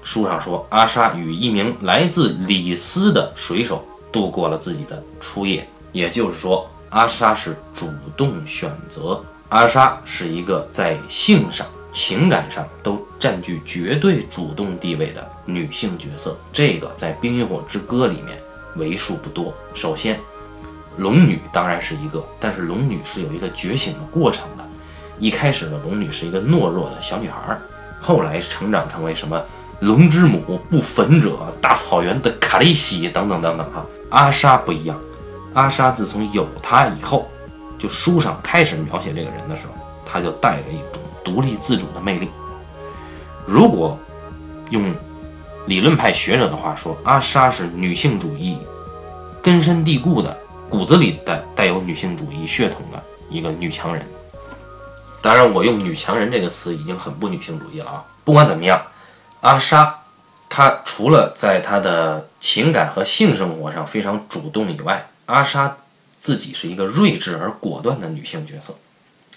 [0.02, 6.68] 书上说阿莎与一名来自里斯的水手度过了自己的初夜，也就是说。
[6.90, 16.38] 阿莎是主动选择，阿莎是一个在性上、情感上都占据绝对主动地位的女性角色。
[16.54, 18.38] 这个在《冰与火之歌》里面
[18.76, 19.54] 为数不多。
[19.74, 20.20] 首先，
[20.98, 24.66] 龙女当然是一个，但是龙女是有一个觉醒的过程的。
[25.20, 27.58] 一开始的龙女是一个懦弱的小女孩，
[28.00, 29.40] 后来成长成为什么
[29.82, 33.72] 龙之母、不焚者、大草原的卡利西等等等等。
[33.72, 35.00] 哈，阿莎不一样。
[35.54, 37.30] 阿莎自从有他以后，
[37.78, 39.74] 就书上开始描写这个人的时候，
[40.06, 42.30] 他就带着一种独立自主的魅力。
[43.46, 43.98] 如果
[44.70, 44.94] 用
[45.66, 48.58] 理论派学者的话说，阿莎是女性主义
[49.42, 50.38] 根深蒂固的
[50.70, 54.06] 骨子里带带有女性主义血统的一个女强人。
[55.22, 58.06] 当然，我用“女强人”这个词已经很不女性主义了啊。
[58.24, 58.82] 不管怎么样，
[59.42, 60.00] 阿莎
[60.50, 65.78] 她除了在她的情感和性生活上非常主动以外，阿莎
[66.20, 68.74] 自己是一个睿智而果断的女性角色，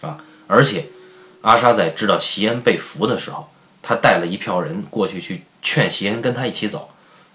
[0.00, 0.16] 啊，
[0.46, 0.86] 而且
[1.44, 3.46] 阿莎在知道席恩被俘的时候，
[3.82, 6.88] 她带了一票人过去去劝席恩跟他一起走，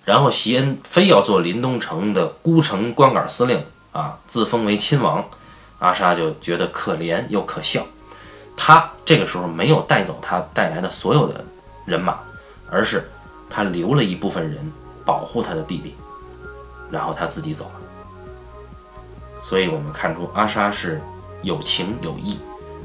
[0.03, 5.23] 然后席恩非要做临东城的孤城光杆司令啊，自封为亲王，
[5.77, 7.85] 阿莎就觉得可怜又可笑，
[8.57, 11.45] 她这个时候没有带走她带来的所有的
[11.85, 12.17] 人马，
[12.71, 13.07] 而是
[13.47, 14.71] 她留了一部分人
[15.05, 15.93] 保护她的弟弟，
[16.89, 17.71] 然后她自己走了。
[19.43, 20.99] 所以我们看出阿莎是
[21.43, 22.39] 有情有义，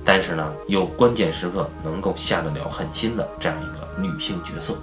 [0.05, 4.75] 但是呢，又关键时刻能够下得了狠心的这样一个女性角色。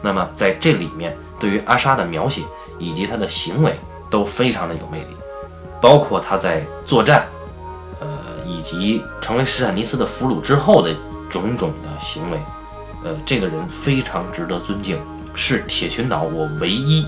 [0.00, 2.42] 那么在这里面，对于阿莎的描写
[2.78, 3.74] 以及她的行为
[4.08, 5.16] 都非常的有魅力，
[5.80, 7.26] 包括她在作战，
[7.98, 8.06] 呃，
[8.46, 10.94] 以及成为史坦尼斯的俘虏之后的
[11.28, 12.38] 种种的行为，
[13.02, 15.00] 呃，这个人非常值得尊敬，
[15.34, 17.04] 是铁群岛我唯一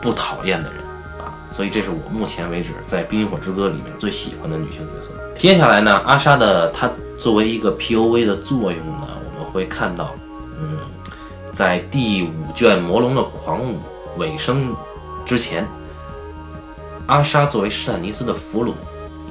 [0.00, 0.80] 不讨厌的人
[1.20, 1.30] 啊。
[1.52, 5.12] 所以这是我目前为止在《冰与火之歌》里面最喜欢的女性角色。
[5.38, 10.12] 接下来呢，阿莎的她作为一个 POV 的作用呢，我们会看到，
[10.60, 10.80] 嗯，
[11.52, 13.76] 在第五卷《魔龙的狂舞》
[14.18, 14.74] 尾声
[15.24, 15.64] 之前，
[17.06, 18.72] 阿莎作为史坦尼斯的俘虏，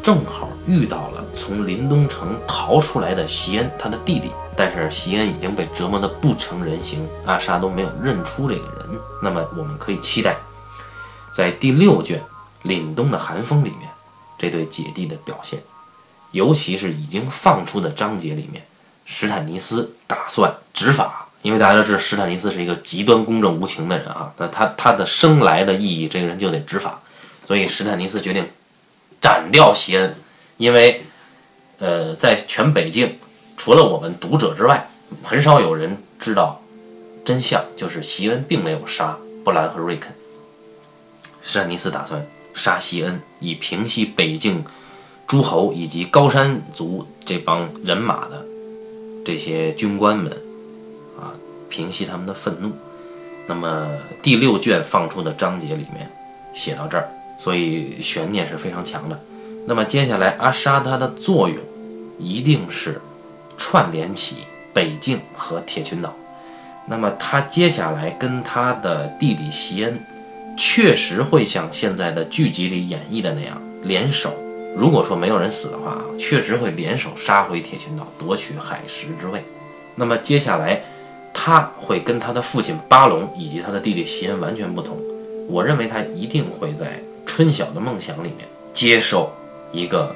[0.02, 4.32] 正好遇到了从林东城逃出来的席恩，他的弟弟。
[4.56, 8.98] 但是席恩已经被折磨得不成人形，阿莎都没有认出这个人。
[9.22, 10.38] 那么我们可以期待。
[11.34, 12.24] 在第六卷
[12.68, 13.90] 《凛冬的寒风》里面，
[14.38, 15.62] 这对姐弟的表现，
[16.32, 18.66] 尤其是已经放出的章节里面，
[19.06, 27.02] 史坦尼斯打算执法，因为大家都知道史坦尼斯是一个极端公正无情的人啊，那他他的生来的意义，这个人就得执法，
[27.44, 28.48] 所以史坦尼斯决定
[29.22, 30.16] 斩掉席恩，
[30.58, 31.06] 因为，
[31.80, 33.18] 呃，在全北境，
[33.56, 34.90] 除了我们读者之外，
[35.24, 36.62] 很少有人知道
[37.24, 40.14] 真相，就是席恩并没有杀布兰和瑞肯。
[41.42, 44.66] 史坦尼斯打算杀席恩，以平息北境
[45.28, 48.46] 诸侯以及高山族这帮人马的
[49.26, 50.32] 这些军官们
[51.20, 51.36] 啊，
[51.70, 52.72] 平息他们的愤怒。
[53.46, 53.90] 那么
[54.22, 56.10] 第六卷放出的章节里面
[56.54, 59.20] 写到这儿，所以悬念是非常强的。
[59.66, 61.58] 那么接下来阿沙他的作用
[62.18, 63.02] 一定是
[63.58, 64.38] 串联起
[64.74, 66.16] 北境和铁群岛。
[66.88, 70.00] 那么他接下来跟他的弟弟席恩。
[70.60, 74.34] 确实会像现在的剧集里演绎的那样联手。
[74.78, 79.44] 如果说没有人死的话，确实会联手杀回铁群岛，夺取海石之位。
[79.96, 80.84] 那么接下来，
[81.34, 84.96] 他会跟他的父亲巴龙以及他的弟弟席恩完全不同。
[85.48, 89.34] 我认为他一定会在春晓的梦想里面接受
[89.72, 90.16] 一个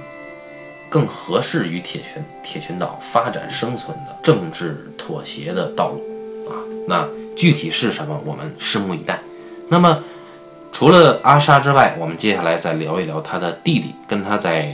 [0.89, 6.03] 更合适于铁群铁群岛发展生存的政治妥协的道路
[6.47, 6.53] 啊。
[6.87, 9.19] 那具体是什么，我们拭目以待。
[9.67, 10.03] 那么。
[10.71, 14.73] 除了阿莎之外，我们接下来再聊一聊他的弟弟，跟他在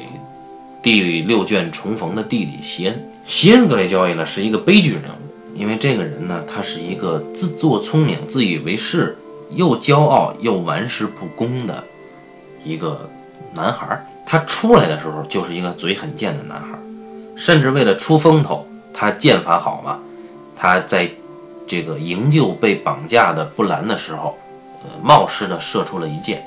[0.81, 3.10] 第六卷重逢的弟弟席恩。
[3.25, 9.17] 席恩格雷交易呢是一个悲剧人物，因为这个人呢，他是一个自作聪明、自以为是、
[9.49, 11.83] 又骄傲又玩世不恭的
[12.63, 13.10] 一个
[13.53, 14.01] 男孩。
[14.25, 16.77] 他出来的时候就是一个嘴很贱的男孩，
[17.36, 19.99] 甚至为了出风头，他剑法好嘛，
[20.55, 21.10] 他在
[21.65, 24.38] 这个营救被绑架的布兰的时候。
[25.02, 26.45] 冒失的射出了一箭，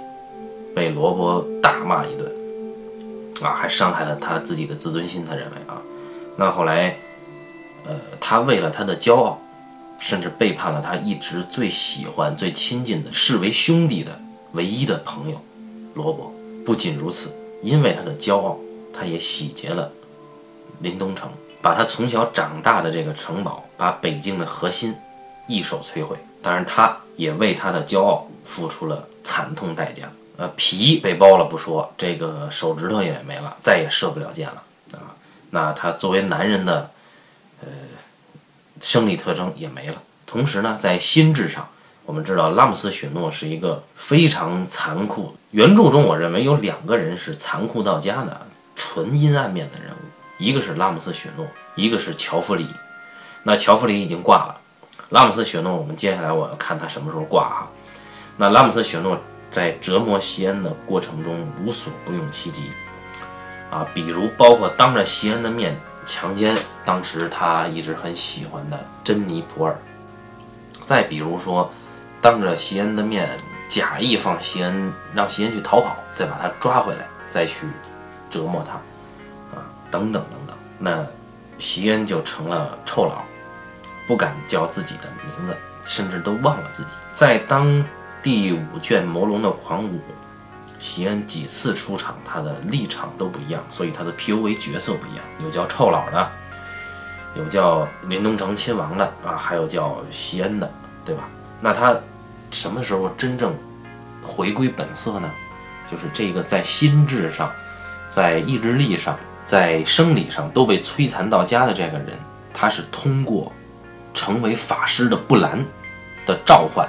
[0.75, 2.31] 被罗伯大骂一顿，
[3.43, 5.25] 啊，还伤害了他自己的自尊心。
[5.25, 5.81] 他认为啊，
[6.37, 6.97] 那后来，
[7.87, 9.39] 呃，他为了他的骄傲，
[9.99, 14.19] 甚至背叛了他一直最喜欢、最亲近的、视为兄弟的
[14.53, 15.41] 唯一的朋友
[15.95, 16.33] 罗伯。
[16.65, 17.31] 不仅如此，
[17.63, 18.59] 因为他的骄傲，
[18.93, 19.91] 他也洗劫了
[20.81, 21.29] 林东城，
[21.61, 24.95] 把他从小长大的这个城堡，把北京的核心
[25.47, 26.17] 一手摧毁。
[26.43, 28.27] 当然，他也为他的骄傲。
[28.43, 35.15] 付出了惨痛代价，呃，皮被剥了不说，这个手指头也没了，再也射不了箭了啊。
[35.51, 36.91] 那他作为男人的，
[37.61, 37.69] 呃，
[38.81, 40.03] 生理特征也没了。
[40.27, 41.69] 同时呢，在心智上，
[42.07, 45.37] 我们知道拉姆斯雪诺是一个非常残酷。
[45.53, 52.67] 原著中，我认为有两个人是残酷到家的，纯阴暗面的人物，一个是拉姆斯雪诺，一个是乔弗里。
[53.45, 54.60] 那乔弗里已经挂了，
[55.11, 57.69] 拉姆斯雪诺，我们接下来我要看他什么时候挂哈。
[58.37, 59.19] 那拉姆斯雪诺
[59.51, 62.71] 在折磨席恩的过程中无所不用其极，
[63.71, 69.77] 啊，比如包括当着席恩的面强奸当时他一直很喜欢的珍妮普尔，
[70.87, 71.71] 再比如说
[72.21, 73.29] 当着席恩的面
[73.69, 77.67] 假意放席恩让席恩去逃跑，再把他抓回来，再去
[78.31, 78.75] 折磨他，
[79.57, 81.05] 啊，等等等等，那
[81.59, 83.25] 席恩就成了臭老，
[84.11, 87.85] 不敢叫自己的名字，甚至都忘了自己在当。
[88.21, 89.97] 第五卷《魔龙的狂舞》，
[90.81, 96.31] 席恩几次出场，他的立场都不一样，所以他的 P.O.V 角色不一样，有叫臭老的，
[97.37, 100.69] 有叫林东城亲王的啊，还有叫席恩的，
[101.05, 101.29] 对吧？
[101.61, 101.97] 那他
[102.51, 103.55] 什么时候真正
[104.21, 105.31] 回归本色呢？
[105.89, 107.51] 就是这个在心智上、
[108.09, 112.09] 在意志力上、在生理上都被摧残到家的这个人，
[112.53, 113.51] 他是通过
[114.13, 115.65] 成为法师的布兰
[116.27, 116.89] 的召唤。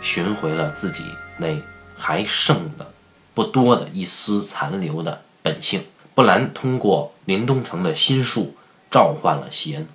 [0.00, 1.04] 寻回了自己
[1.38, 1.48] 那
[1.96, 2.92] 还剩的
[3.34, 5.84] 不多的一丝残留的本性。
[6.14, 8.54] 布兰通过林东城的心术
[8.90, 9.86] 召唤了席恩，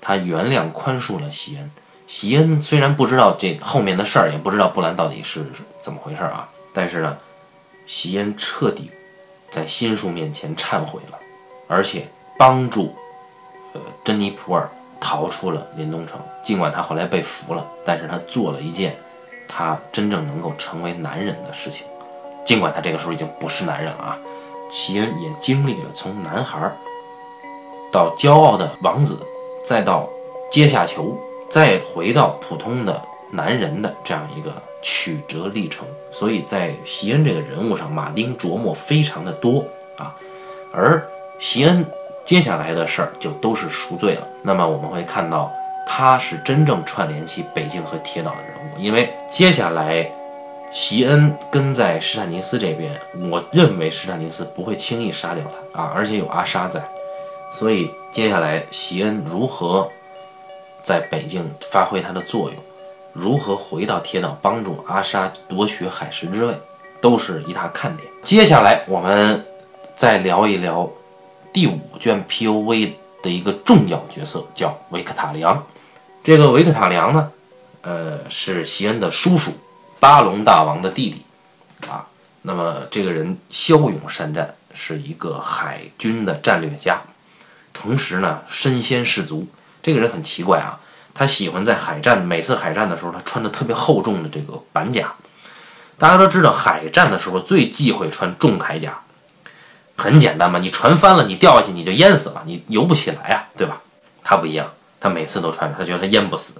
[0.00, 1.70] 他原谅宽恕了席恩。
[2.06, 5.46] 席恩虽然不知道这后面的事儿，也不知道布兰到底是
[5.80, 7.16] 怎么回事啊，但是呢，
[7.86, 8.90] 席恩彻底
[9.50, 11.18] 在心术面前忏悔了，
[11.68, 12.94] 而且帮助
[13.72, 14.68] 呃珍妮普尔
[15.02, 16.18] 逃出了林东城。
[16.42, 18.96] 尽管他后来被俘了，但是他做了一件。
[19.54, 21.84] 他真正能够成为男人的事情，
[22.42, 24.18] 尽管他这个时候已经不是男人了啊。
[24.70, 26.72] 齐恩也经历了从男孩
[27.92, 29.18] 到骄傲的王子，
[29.62, 30.08] 再到
[30.50, 31.18] 阶下囚，
[31.50, 32.98] 再回到普通的
[33.30, 35.86] 男人的这样一个曲折历程。
[36.10, 39.62] 所以在席恩这个人物上，马丁琢磨非常的多
[39.98, 40.16] 啊。
[40.72, 41.06] 而
[41.38, 41.84] 席恩
[42.24, 44.26] 接下来的事儿就都是赎罪了。
[44.42, 45.52] 那么我们会看到。
[45.84, 50.08] 他是真正串联起北京和铁岛的人物，因为接下来，
[50.72, 52.90] 席恩跟在施坦尼斯这边，
[53.30, 56.80] 我认为施坦尼斯不会轻易杀掉他啊，而且有阿莎在，
[57.52, 59.86] 所以接下来席恩如何
[60.82, 62.56] 在北京发挥他的作用，
[63.12, 66.54] 如何回到铁岛帮助阿莎夺取海神之位，
[67.00, 68.08] 都是一大看点。
[68.22, 69.44] 接下来我们
[69.96, 70.88] 再聊一聊
[71.52, 75.64] 第五卷 P.O.V 的一个重要角色，叫维克塔良。
[76.24, 77.30] 这个维克塔良呢，
[77.82, 79.52] 呃，是席恩的叔叔，
[80.00, 81.22] 巴隆大王的弟弟，
[81.88, 82.06] 啊，
[82.42, 87.02] 那么这个人骁勇善战，是一个海军的战略家，
[87.72, 89.46] 同时呢身先士卒。
[89.82, 90.80] 这个人很奇怪啊，
[91.12, 95.12] 他喜欢在海战，每次海战的时候，他穿的特别厚重的这个板甲。
[95.98, 99.01] 大家都知道，海战的时候最忌讳穿重铠甲，
[100.02, 103.80] 很简单嘛，你船翻了，你掉下去你就淹死了，你游不起来啊，对吧？
[104.24, 104.66] 他不一样。
[105.00, 106.54] 他每次都穿着，他觉得他淹不死，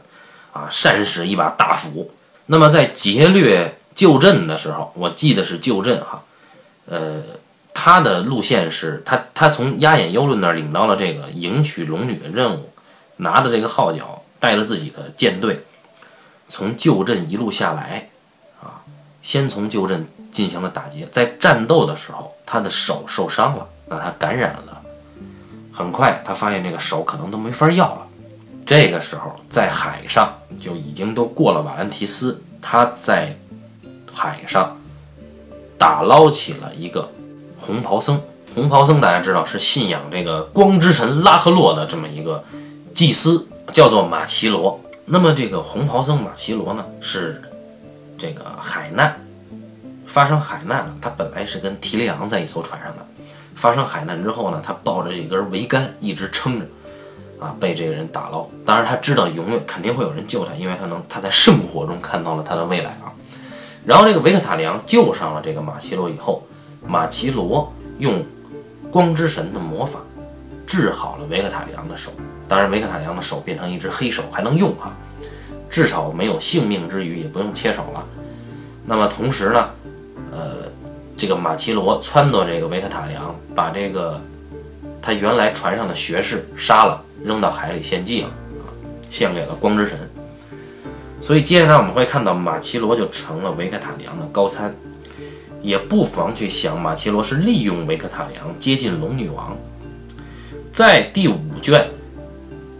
[0.52, 2.10] 啊，善使一把大斧。
[2.46, 6.24] 那么在劫掠旧镇的时候，我记得是旧镇哈，
[6.86, 7.22] 呃，
[7.72, 12.72] 他的路线是他他从压眼幽论那儿领到了这个迎娶龙女的任务，
[13.18, 15.64] 拿着这个号角，带着自己的舰队，
[16.48, 18.08] 从旧镇一路下来，
[18.60, 18.82] 啊，
[19.22, 24.80] 先从旧镇进行了打劫，在战斗的时候，他的手受伤了，那他感染了，
[25.72, 28.06] 很快他发现这个手可能都没法要了。
[28.64, 33.36] 这个时候，在海上就已经都过了瓦兰提斯，他在
[34.10, 34.76] 海上
[35.76, 37.10] 打捞起了一个
[37.60, 38.20] 红袍僧。
[38.54, 42.44] 红袍僧大家知道是信仰这个光之神拉赫洛的这么一个
[42.94, 44.80] 祭司，叫做马奇罗。
[45.04, 47.42] 那么这个红袍僧马奇罗呢，是
[48.16, 49.21] 这个海难
[50.12, 50.94] 发生海难了。
[51.00, 52.98] 他本来是跟提利昂在一艘船上的，
[53.54, 56.66] 发生海难之后呢，他抱着一根桅杆一直撑着。
[57.40, 63.10] 啊，被这个人打捞，当然他知道永远肯定会有人救他，因为他能他在圣火中看到了他的未来啊。
[63.84, 66.46] 然后这个维克塔里昂救上了这个马奇罗以后，
[66.86, 68.24] 马奇罗用
[68.92, 69.98] 光之神的魔法
[70.68, 72.12] 治好了维克塔里昂的手，
[72.46, 74.94] 当然维克塔里昂的手变成一只黑手还能用啊，
[75.68, 78.06] 至少没有性命之余，也不用切手了。
[78.86, 79.68] 那么同时呢，
[80.32, 80.68] 呃，
[81.16, 84.20] 这个马奇罗撺掇这个维克塔里昂把这个
[85.00, 87.00] 他原来船上的学士杀了。
[87.24, 88.30] 扔到海里献祭了，
[89.08, 89.96] 献给了光之神。
[91.20, 94.74] 所以接下来我们会看到马奇罗就成了维克塔里昂的高参，
[95.62, 99.56] 也不妨去想马奇罗是利用维克塔里昂接近龙女王。
[100.72, 101.88] 在第五卷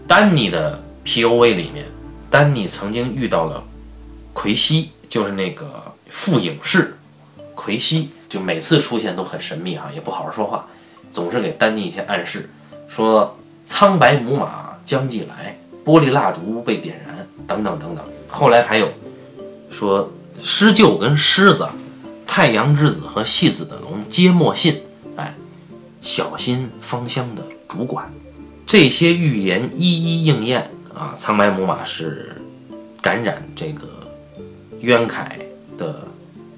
[0.05, 1.85] 丹尼的 P.O.V 里面，
[2.29, 3.63] 丹尼曾经遇到了
[4.33, 5.65] 奎西，就是那个
[6.09, 6.97] 副影士
[7.63, 10.67] 奎西，就每次出现都很神秘哈，也不好好说话，
[11.11, 12.49] 总是给丹尼一些暗示，
[12.87, 13.37] 说。
[13.65, 18.03] 苍白母马将即来，玻璃蜡烛被点燃，等等等等。
[18.27, 18.89] 后来还有
[19.71, 20.11] 说
[20.41, 21.65] 狮鹫跟狮子，
[22.27, 24.81] 太阳之子和戏子的龙皆莫信。
[25.15, 25.33] 哎，
[26.01, 28.11] 小心芳香的主管。
[28.67, 31.15] 这些预言一一应验啊！
[31.17, 32.35] 苍白母马是
[33.01, 33.87] 感染这个
[34.81, 35.39] 渊凯
[35.77, 36.05] 的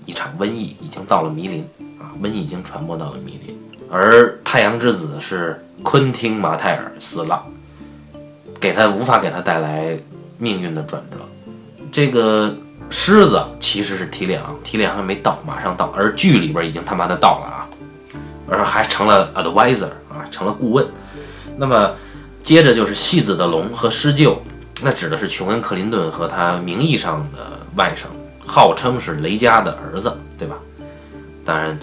[0.05, 1.67] 一场瘟疫，已经到了弥林
[1.99, 3.57] 啊，瘟疫已经传播到了弥林。
[3.91, 5.61] 而太阳之子是。
[5.83, 7.45] 昆汀·马泰尔死了，
[8.59, 9.95] 给他无法给他带来
[10.39, 11.17] 命运的转折。
[11.91, 12.55] 这个
[12.89, 15.93] 狮子其实是提里昂，提里昂还没到，马上到。
[15.95, 17.69] 而剧里边已经他妈的到了啊，
[18.49, 20.87] 而还成了 advisor 啊，成了顾问。
[21.57, 21.91] 那么
[22.41, 24.37] 接着就是戏子的龙和狮鹫，
[24.81, 28.05] 那指的是琼恩·克林顿和他名义上的外甥，
[28.45, 30.57] 号称是雷佳的儿子，对吧？
[31.43, 31.77] 当然，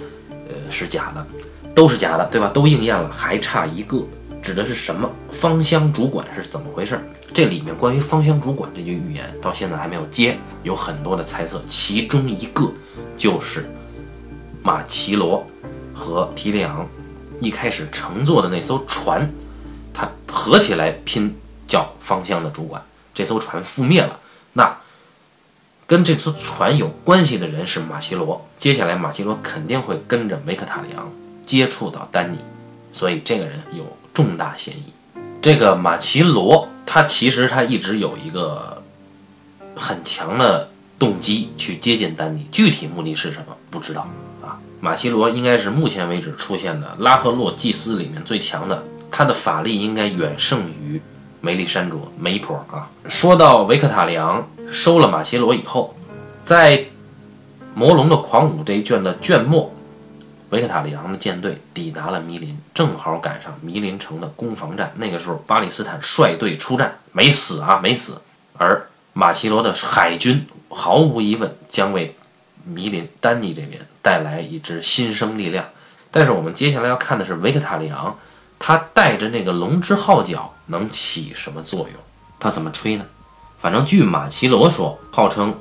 [0.48, 1.26] 呃，是假的。
[1.74, 2.50] 都是假的，对吧？
[2.52, 4.06] 都应验了，还差一个，
[4.42, 5.10] 指的是什么？
[5.30, 7.00] 芳香主管是怎么回事？
[7.32, 12.70] 这里面关于芳香主管这句预言到现在还没有接，有很多的猜测，其中一个
[13.16, 13.64] 就是
[14.62, 15.46] 马奇罗
[15.94, 16.86] 和提利昂
[17.40, 19.32] 一开始乘坐的那艘船，
[19.94, 21.34] 它合起来拼
[21.66, 22.82] 叫芳香的主管，
[23.14, 24.20] 这艘船覆灭了，
[25.92, 31.12] 跟这艘船有关系的人是马奇罗，接下来马奇罗肯定会跟着维克塔里昂。
[31.44, 32.38] 接触到丹尼，
[32.94, 33.84] 所以这个人有
[34.14, 34.84] 重大嫌疑。
[35.42, 38.82] 这个马奇罗，他其实他一直有一个
[39.76, 44.08] 很强的动机去接近丹尼，具体目的是什么不知道
[44.40, 44.56] 啊。
[44.80, 51.02] 马奇罗应该是目前为止出现的拉赫洛祭司里面最强的，他的法力应该远胜于
[51.42, 52.88] 梅丽珊卓梅婆啊。
[53.06, 55.94] 说到维克塔里昂收了马奇罗以后，
[56.42, 56.86] 在
[57.74, 59.70] 魔龙的狂舞这一卷的卷末。
[60.50, 64.92] 维克塔里昂的舰队抵达了迷林，正好赶上迷林城的攻防战。
[64.96, 68.20] 那个时候，巴里斯坦率队出战，没死啊，没死。
[68.58, 72.14] 而马奇罗的海军毫无疑问将为
[72.64, 75.64] 迷林丹尼这边带来一支新生力量。
[76.10, 78.14] 但是我们接下来要看的是维克塔里昂，
[78.58, 81.94] 他带着那个龙之号角能起什么作用？
[82.40, 83.04] 他怎么吹呢？
[83.60, 85.54] 反正据马奇罗说，号称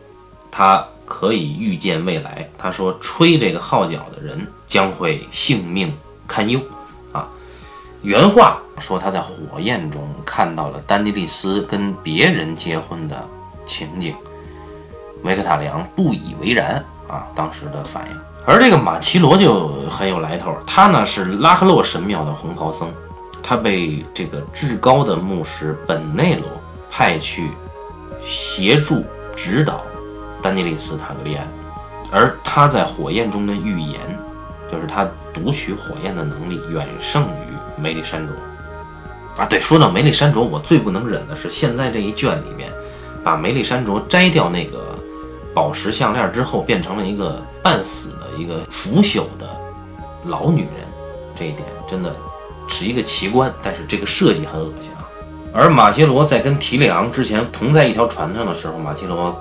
[0.49, 0.87] 他。
[1.03, 2.49] 可以预见未来。
[2.57, 5.93] 他说：“吹这个号角的人将会性命
[6.25, 6.57] 堪忧。”
[7.11, 7.27] 啊，
[8.01, 13.27] 原话说他在火焰中看到了丹尼利斯跟别人结婚的
[13.65, 14.15] 情景。
[15.23, 18.17] 维克塔良不以为然啊，当时的反应。
[18.45, 22.89] 而这个马奇罗就很有来头，他呢是拉赫洛神庙的红袍僧，
[23.41, 26.49] 他被这个至高的牧师本内罗
[26.89, 27.51] 派去
[28.25, 29.03] 协助
[29.35, 29.81] 指导。
[30.43, 31.47] 丹尼利斯坦格利安，
[32.11, 33.99] 而他在火焰中的预言，
[34.71, 38.35] 就是他读取火焰的能力远胜于梅里珊卓
[39.37, 39.45] 啊。
[39.45, 42.71] 对，说到梅里珊卓，我最不能忍的是现在这一卷里面，
[43.23, 44.97] 把梅里珊卓摘掉那个
[45.53, 49.47] 宝石项链之后，变成了一个半死的一个腐朽的
[50.25, 50.87] 老女人，
[51.35, 52.15] 这一点真的
[52.71, 53.53] 是一个奇观。
[53.61, 55.07] 但是这个设计很恶心啊。
[55.53, 59.39] 而马奇罗在跟提里昂之前同在一条船上的时候，马奇罗。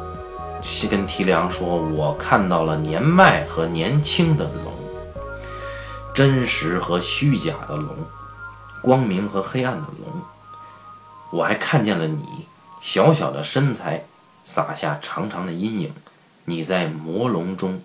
[0.62, 4.74] 是跟提梁说：“我看到了年迈和年轻的龙，
[6.12, 7.96] 真实和虚假的龙，
[8.82, 10.22] 光明和黑暗的龙。
[11.30, 12.44] 我还看见了你，
[12.78, 14.04] 小小的身材
[14.44, 15.94] 洒下长长的阴影。
[16.44, 17.80] 你在魔龙中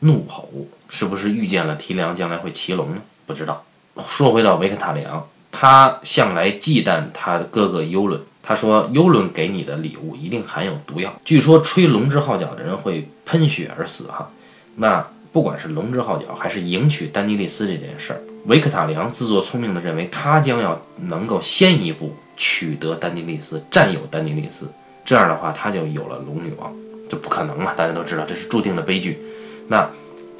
[0.00, 0.50] 怒吼，
[0.90, 3.00] 是不是遇见了提梁将来会骑龙呢？
[3.24, 3.64] 不知道。
[3.98, 8.20] 说回到维克塔里昂，他向来忌惮他的哥哥优伦。
[8.44, 14.28] 他说：“优伦给你的礼物一定含有毒药，据说吹龙之号角的人会喷血而死。”哈，
[14.74, 24.68] 那不管是龙之号角还是迎娶丹尼利斯这件事儿，维克塔里昂自作聪明地认为他将要能够先一步取得丹尼利斯，占有丹尼利斯，
[25.04, 26.74] 这样的话他就有了龙女王。
[27.08, 27.72] 这不可能嘛？
[27.76, 29.22] 大家都知道这是注定的悲剧。
[29.68, 29.88] 那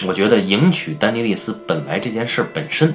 [0.05, 2.93] 我觉得迎娶丹尼利斯本来这件事本身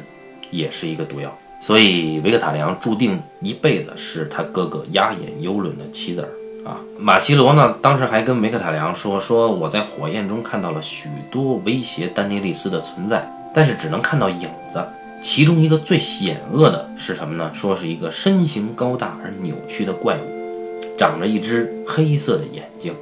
[0.51, 1.35] 也是一个毒药。
[1.59, 6.29] 所以维克塔良注定一辈子是他哥哥压眼幽伦的棋子儿
[6.69, 6.79] 啊。
[6.99, 14.85] 马奇罗呢，当时还跟维克塔良说：“说我在火焰中看到了许多威胁丹尼利斯的存在，但是只能看到影子。
[15.19, 17.51] 其中一个最险恶的是什么呢？
[17.55, 22.93] 说是一个身形高大而扭曲的怪物，长着一只黑色的眼睛，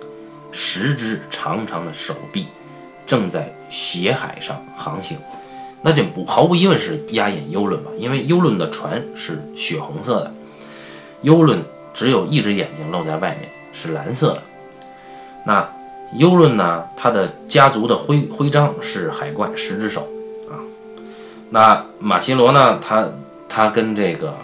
[0.54, 2.48] 十只长长的手臂，
[3.06, 5.18] 正在血海上航行。”
[5.86, 10.34] 那就不毫无疑问是压眼幽伦吧，因为幽伦的船是血红色的，
[11.22, 11.64] 幽伦
[11.94, 14.42] 只有一只眼睛露在外面，是蓝色的。
[15.46, 15.70] 那
[16.18, 16.84] 幽伦呢？
[16.98, 20.08] 他的家族的徽徽章是海怪十只手
[20.50, 20.58] 啊。
[21.52, 22.80] 那马奇罗呢？
[22.80, 23.08] 他
[23.48, 24.36] 他跟这个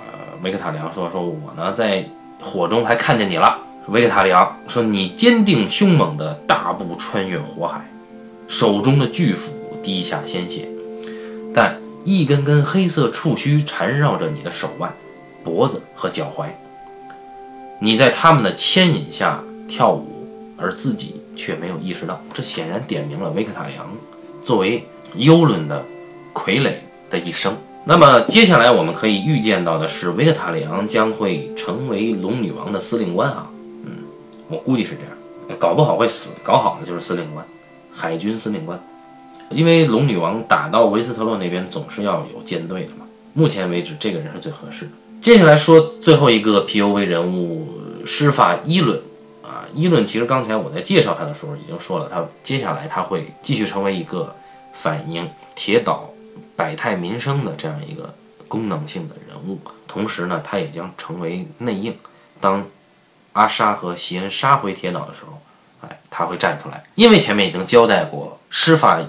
[0.43, 2.05] 维克塔里昂说：“说我呢在
[2.39, 3.57] 火中还看见你了。”
[3.89, 7.83] 维克塔里昂说：“你坚定凶猛的大步穿越火海，
[8.47, 10.67] 手中的巨斧滴下鲜血。”
[12.03, 14.93] 一根根黑色触须缠绕着你的手腕、
[15.43, 16.47] 脖子和脚踝，
[17.79, 20.27] 你在他们的牵引下跳舞，
[20.57, 22.21] 而自己却没有意识到。
[22.33, 23.87] 这显然点明了维克塔扬
[24.43, 24.83] 作为
[25.15, 25.83] 幽伦的
[26.33, 26.73] 傀儡
[27.09, 27.55] 的一生。
[27.83, 33.47] 那么接下来我们可以预见到的是，维克塔里昂将会成为龙女王的司令官啊。
[33.85, 33.91] 嗯，
[34.47, 37.45] 我估计是这样，搞不好会死，搞好了就是司令官，
[37.91, 38.79] 海军司令官。
[39.53, 44.91] 因为龙女王打到维斯特洛那边总是要有舰队的嘛，目前为止这个人是最合适的。
[45.21, 48.99] 接下来说最后一个 P O V 人物施法伊伦
[49.43, 54.35] 啊，伊伦其实刚才我在介绍他的时候已经说了，他接下来他会继续成为一个
[54.73, 56.09] 反映铁岛
[56.55, 58.13] 百态民生的这样一个
[58.47, 61.95] 功能性的人物，同时呢，他也将成为内应。
[62.39, 62.65] 当
[63.33, 65.39] 阿沙和席恩杀回铁岛的时候，
[65.87, 68.99] 哎，他会站出来，因为前面已经交代过施法。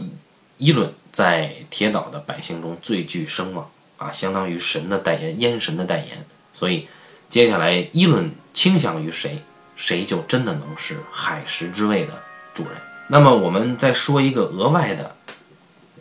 [0.62, 6.24] 伊伦在铁岛的百姓中最具声望啊，相当于神的代言，烟神的代言。
[6.52, 6.86] 所以，
[7.28, 9.42] 接下来伊伦倾向于谁，
[9.74, 12.12] 谁就真的能是海石之位的
[12.54, 12.74] 主人。
[13.08, 15.16] 那么，我们再说一个额外的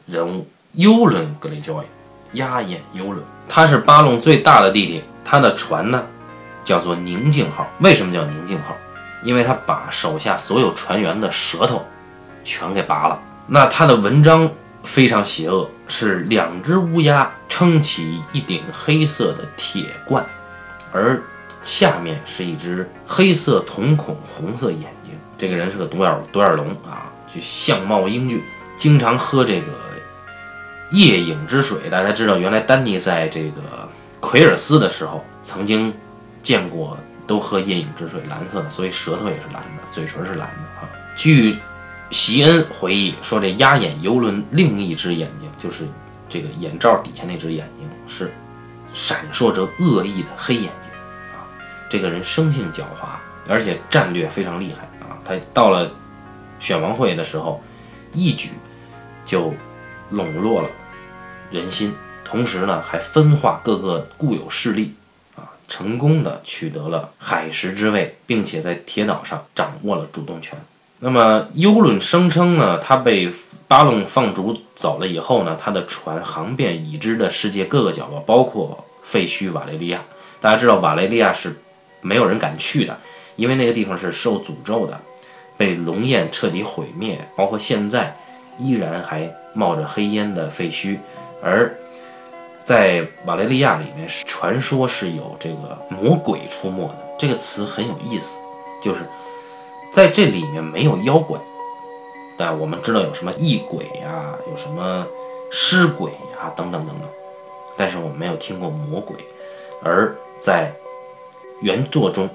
[0.05, 3.17] 人物——幽伦格雷焦伊，压眼幽伦，
[3.49, 6.05] 他是巴隆最大的弟弟，他的船呢
[6.63, 7.67] 叫做宁静号。
[7.79, 8.77] 为什么叫宁静号？
[9.23, 11.83] 因为他把手下所有船员的舌头
[12.43, 13.19] 全给拔了。
[13.53, 14.49] 那他的文章
[14.81, 20.25] 非常邪恶，是两只乌鸦撑起一顶黑色的铁罐，
[20.93, 21.21] 而
[21.61, 25.11] 下面是一只黑色瞳孔、红色眼睛。
[25.37, 28.41] 这个人是个独眼独眼龙啊，就相貌英俊，
[28.77, 29.73] 经常喝这个
[30.91, 31.89] 夜影之水。
[31.89, 33.61] 大家知道，原来丹尼在这个
[34.21, 35.93] 奎尔斯的时候曾经
[36.41, 36.97] 见过，
[37.27, 40.87] 都喝夜影之水，蓝色的，所以舌头也是蓝的，嘴唇是蓝的啊。
[41.17, 41.57] 据
[42.11, 45.87] 席恩回忆说：“这压眼游轮另一只眼睛，就是
[46.27, 48.31] 这个眼罩底下那只眼睛，是
[48.93, 50.91] 闪烁着恶意的黑眼睛
[51.33, 51.47] 啊！
[51.89, 53.07] 这个人生性狡猾，
[53.47, 55.17] 而且战略非常厉害啊！
[55.23, 55.89] 他到了
[56.59, 57.63] 选王会的时候，
[58.11, 58.49] 一举
[59.25, 59.53] 就
[60.09, 60.69] 笼络了
[61.49, 61.95] 人心，
[62.25, 64.93] 同时呢，还分化各个固有势力
[65.37, 70.59] 啊，成功的取得了海石之位，并且在铁岛上掌握了主动权。”
[71.03, 73.27] 那么，幽伦声称呢，他被
[73.67, 79.99] 巴隆放逐走了以后呢，他的船航遍已知的世界各个角落，包括废墟瓦雷利亚。
[80.39, 81.59] 大家知道，瓦雷利亚是
[82.01, 82.95] 没有人敢去的，
[83.35, 85.01] 因为那个地方是受诅咒的，
[85.57, 87.19] 被龙焰彻底毁灭。
[87.35, 88.15] 包括现在
[88.59, 90.99] 依然还冒着黑烟的废墟，
[91.41, 91.75] 而
[92.63, 96.95] 在瓦雷利亚里面，传说是有这个魔鬼出没的。
[97.17, 98.37] 这个词很有意思，
[98.83, 99.01] 就是。
[99.91, 101.37] 在这里面没有妖怪，
[102.37, 105.05] 但我们知道有什么异鬼呀，有什么
[105.51, 107.09] 尸鬼呀，等等等等。
[107.75, 109.17] 但是我们没有听过魔鬼。
[109.83, 110.71] 而在
[111.61, 112.29] 原作中，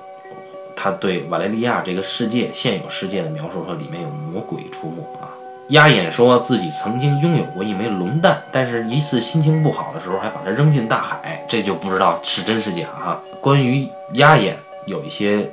[0.76, 5.32] 他对瓦雷利亚这个世界现有世界的描述说，里面有魔鬼出没啊。
[5.70, 13.20] 鸭眼说自己曾经拥有过一枚龙蛋，但是一次心情不好的时候还把它扔进大海，这就不知道是真是假哈。
[13.40, 15.50] 关于鸭眼有一些。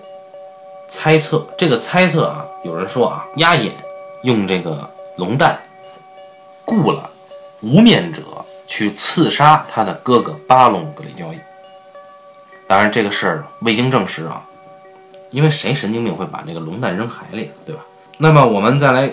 [0.94, 3.74] 猜测这个猜测啊，有人说啊，压眼
[4.22, 4.88] 用这个
[5.18, 5.60] 龙蛋
[6.66, 7.10] 雇了
[7.62, 8.22] 无面者
[8.68, 11.40] 去刺杀他的哥哥巴隆格里交易。
[12.68, 14.46] 当然，这个事儿未经证实啊，
[15.32, 17.82] 因为谁神经病会把那个龙蛋扔海里，对吧？
[18.20, 19.12] 那么我们再来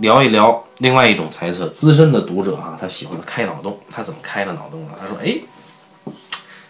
[0.00, 4.92] 聊一聊另外一种猜测，资深的读者啊，他喜欢开脑洞，他怎么开的脑洞呢？
[5.00, 5.34] 他说：“哎，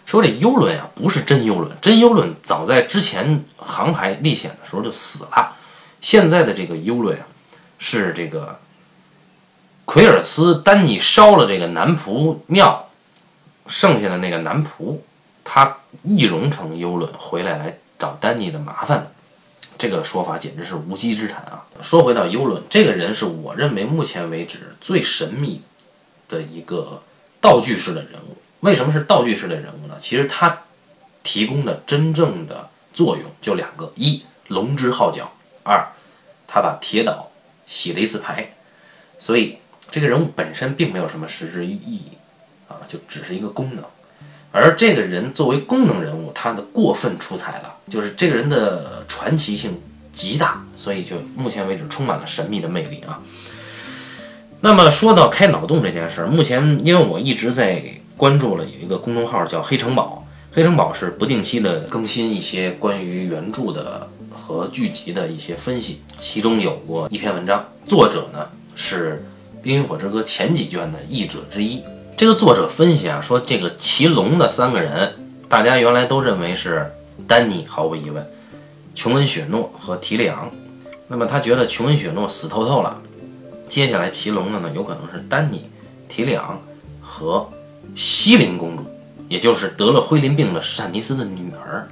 [0.09, 5.55] 说这幽轮啊，不是真幽轮，真幽轮早在之前航海历险的时候就死了，
[6.01, 7.27] 现在的这个幽轮啊，
[7.77, 8.59] 是这个
[9.85, 12.89] 奎尔斯丹尼烧了这个男仆庙
[13.67, 14.97] 剩下的那个男仆。”
[15.51, 19.11] 他易容成幽轮回来来找丹尼的麻烦的，
[19.79, 21.65] 这个说法简直是无稽之谈啊！
[21.81, 25.61] 说回到幽轮，这个人是我认为目前为止最神秘
[26.27, 27.01] 的一个
[27.41, 28.37] 道具式的人物。
[28.61, 29.95] 为什么是道具式的人物呢？
[30.01, 30.63] 其实他
[31.23, 35.25] 提供的真正的作用就两个：一，龙之号角；
[35.63, 35.87] 二，
[36.47, 37.31] 他把铁岛
[37.65, 38.53] 洗了一次牌。
[39.17, 39.57] 所以
[39.91, 42.01] 这个人物本身并没有什么实质意义
[42.67, 43.83] 啊，就只是一个功能。
[44.51, 49.79] 而这个人作为功能人物，他的过分出彩了，就是这个人的传奇性
[50.11, 53.21] 极大，所以就目前为止充满了神秘的魅力啊。
[54.61, 57.83] 那么说到开脑洞这件事儿，目前因为我一直在
[58.19, 68.45] 关注了有一个公众号叫黑城堡，黑城堡是不定期的更新一些关于原著的和剧集的一些分析，其中有过一篇文章，作者呢
[68.75, 69.23] 是
[69.63, 71.81] 《冰与火之歌》前几卷的译者之一。
[72.17, 75.15] 这个作者分析啊，说这个骑龙的三个人，
[75.47, 76.91] 大家原来都认为是
[77.25, 78.27] 丹尼，毫无疑问，
[78.93, 80.51] 琼恩·雪诺和提里昂。
[81.07, 83.01] 那么他觉得琼恩·雪诺死透透了，
[83.65, 85.69] 接下来骑龙的呢，有可能是丹尼、
[86.09, 86.61] 提里昂
[87.01, 87.49] 和
[87.95, 88.85] 西林公主，
[89.27, 91.87] 也就是得了灰鳞病的史坦尼斯的女儿。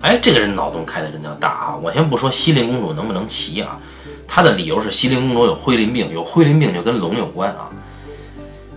[0.00, 1.76] 哎，这个人脑洞开的真叫大啊！
[1.80, 3.78] 我先不说西林公主能不能骑啊，
[4.26, 7.70] 他的理由是西林公主有灰鳞病，有灰鳞病就跟龙有关啊。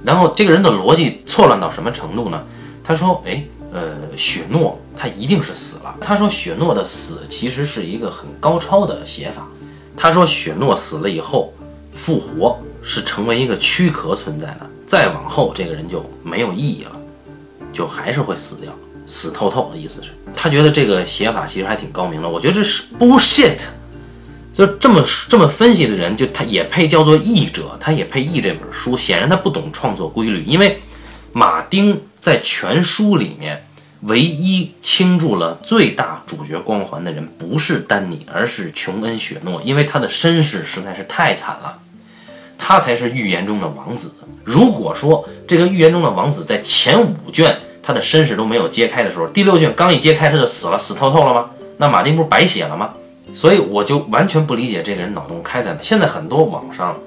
[0.04, 2.44] 然后这个人的逻辑错乱到什么程度呢？
[2.84, 9.48] 他说：“哎，呃，雪诺他一定是死了。”他说雪诺的死其实是一个很高超的写法。
[9.98, 11.52] 他说雪诺死了以后
[11.92, 16.92] 复活是成为一个躯壳存在的，再往后这个人就没有意义了，
[17.74, 18.72] 就还是会死掉，
[19.06, 20.12] 死透透的意思是。
[20.36, 22.28] 他觉得这个写法其实还挺高明的。
[22.28, 23.62] 我觉得这是 bullshit。
[24.54, 28.96] 就这么这么分析的人，就他也配叫做译者，他也配译这本书。
[28.96, 30.80] 显然他不懂创作规律，因为
[31.34, 33.68] 马丁在全书里面
[34.04, 41.80] 唯一倾注了最大主角光环的人不是丹尼，而是琼恩·雪诺，因为他的身世实在是太惨了，
[42.68, 44.12] 他才是预言中的王子。
[44.44, 51.52] 如果说这个预言中的王子在前五卷他的身世都没有揭开的时候，第六卷刚一揭开他就死了，死透透了吗？
[51.78, 52.92] 那马丁不是白写了吗？
[53.36, 55.80] 所以我就完全不理解这个人脑洞开在哪。
[55.80, 56.98] 现在很多网上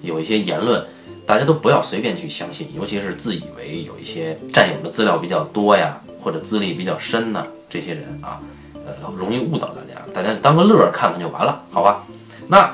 [0.00, 0.82] 有一些言论，
[1.26, 8.40] 大家都不要随便去相信，尤其是自以为有一些占有的资料比较多呀，或者资历比较深的这些人啊，
[8.86, 10.00] 呃，容易误导大家。
[10.14, 12.02] 大家当个乐儿看看就完了，好吧？
[12.48, 12.72] 那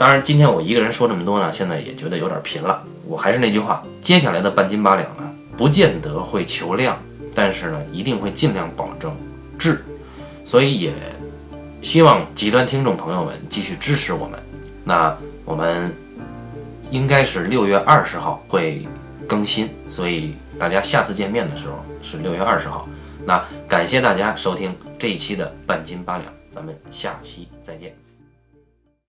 [0.00, 2.82] 当然，今天我一个人说这么多呢，现在也觉得有点贫了。
[3.04, 6.98] 我还是那句话，接下来的半斤八两呢，不见得会求量，
[7.34, 9.14] 但是呢，一定会尽量保证
[9.58, 9.84] 质。
[10.42, 10.94] 所以也。
[11.82, 14.38] 希望极端听众朋友们继续支持我们。
[14.84, 15.94] 那我们
[16.90, 18.86] 应该是六月二十号会
[19.26, 22.88] 更新，所以大家下次见面的时候是六月二十号。
[23.26, 28.09] 那感谢大家收听这一期的半斤八两，咱们下期再见。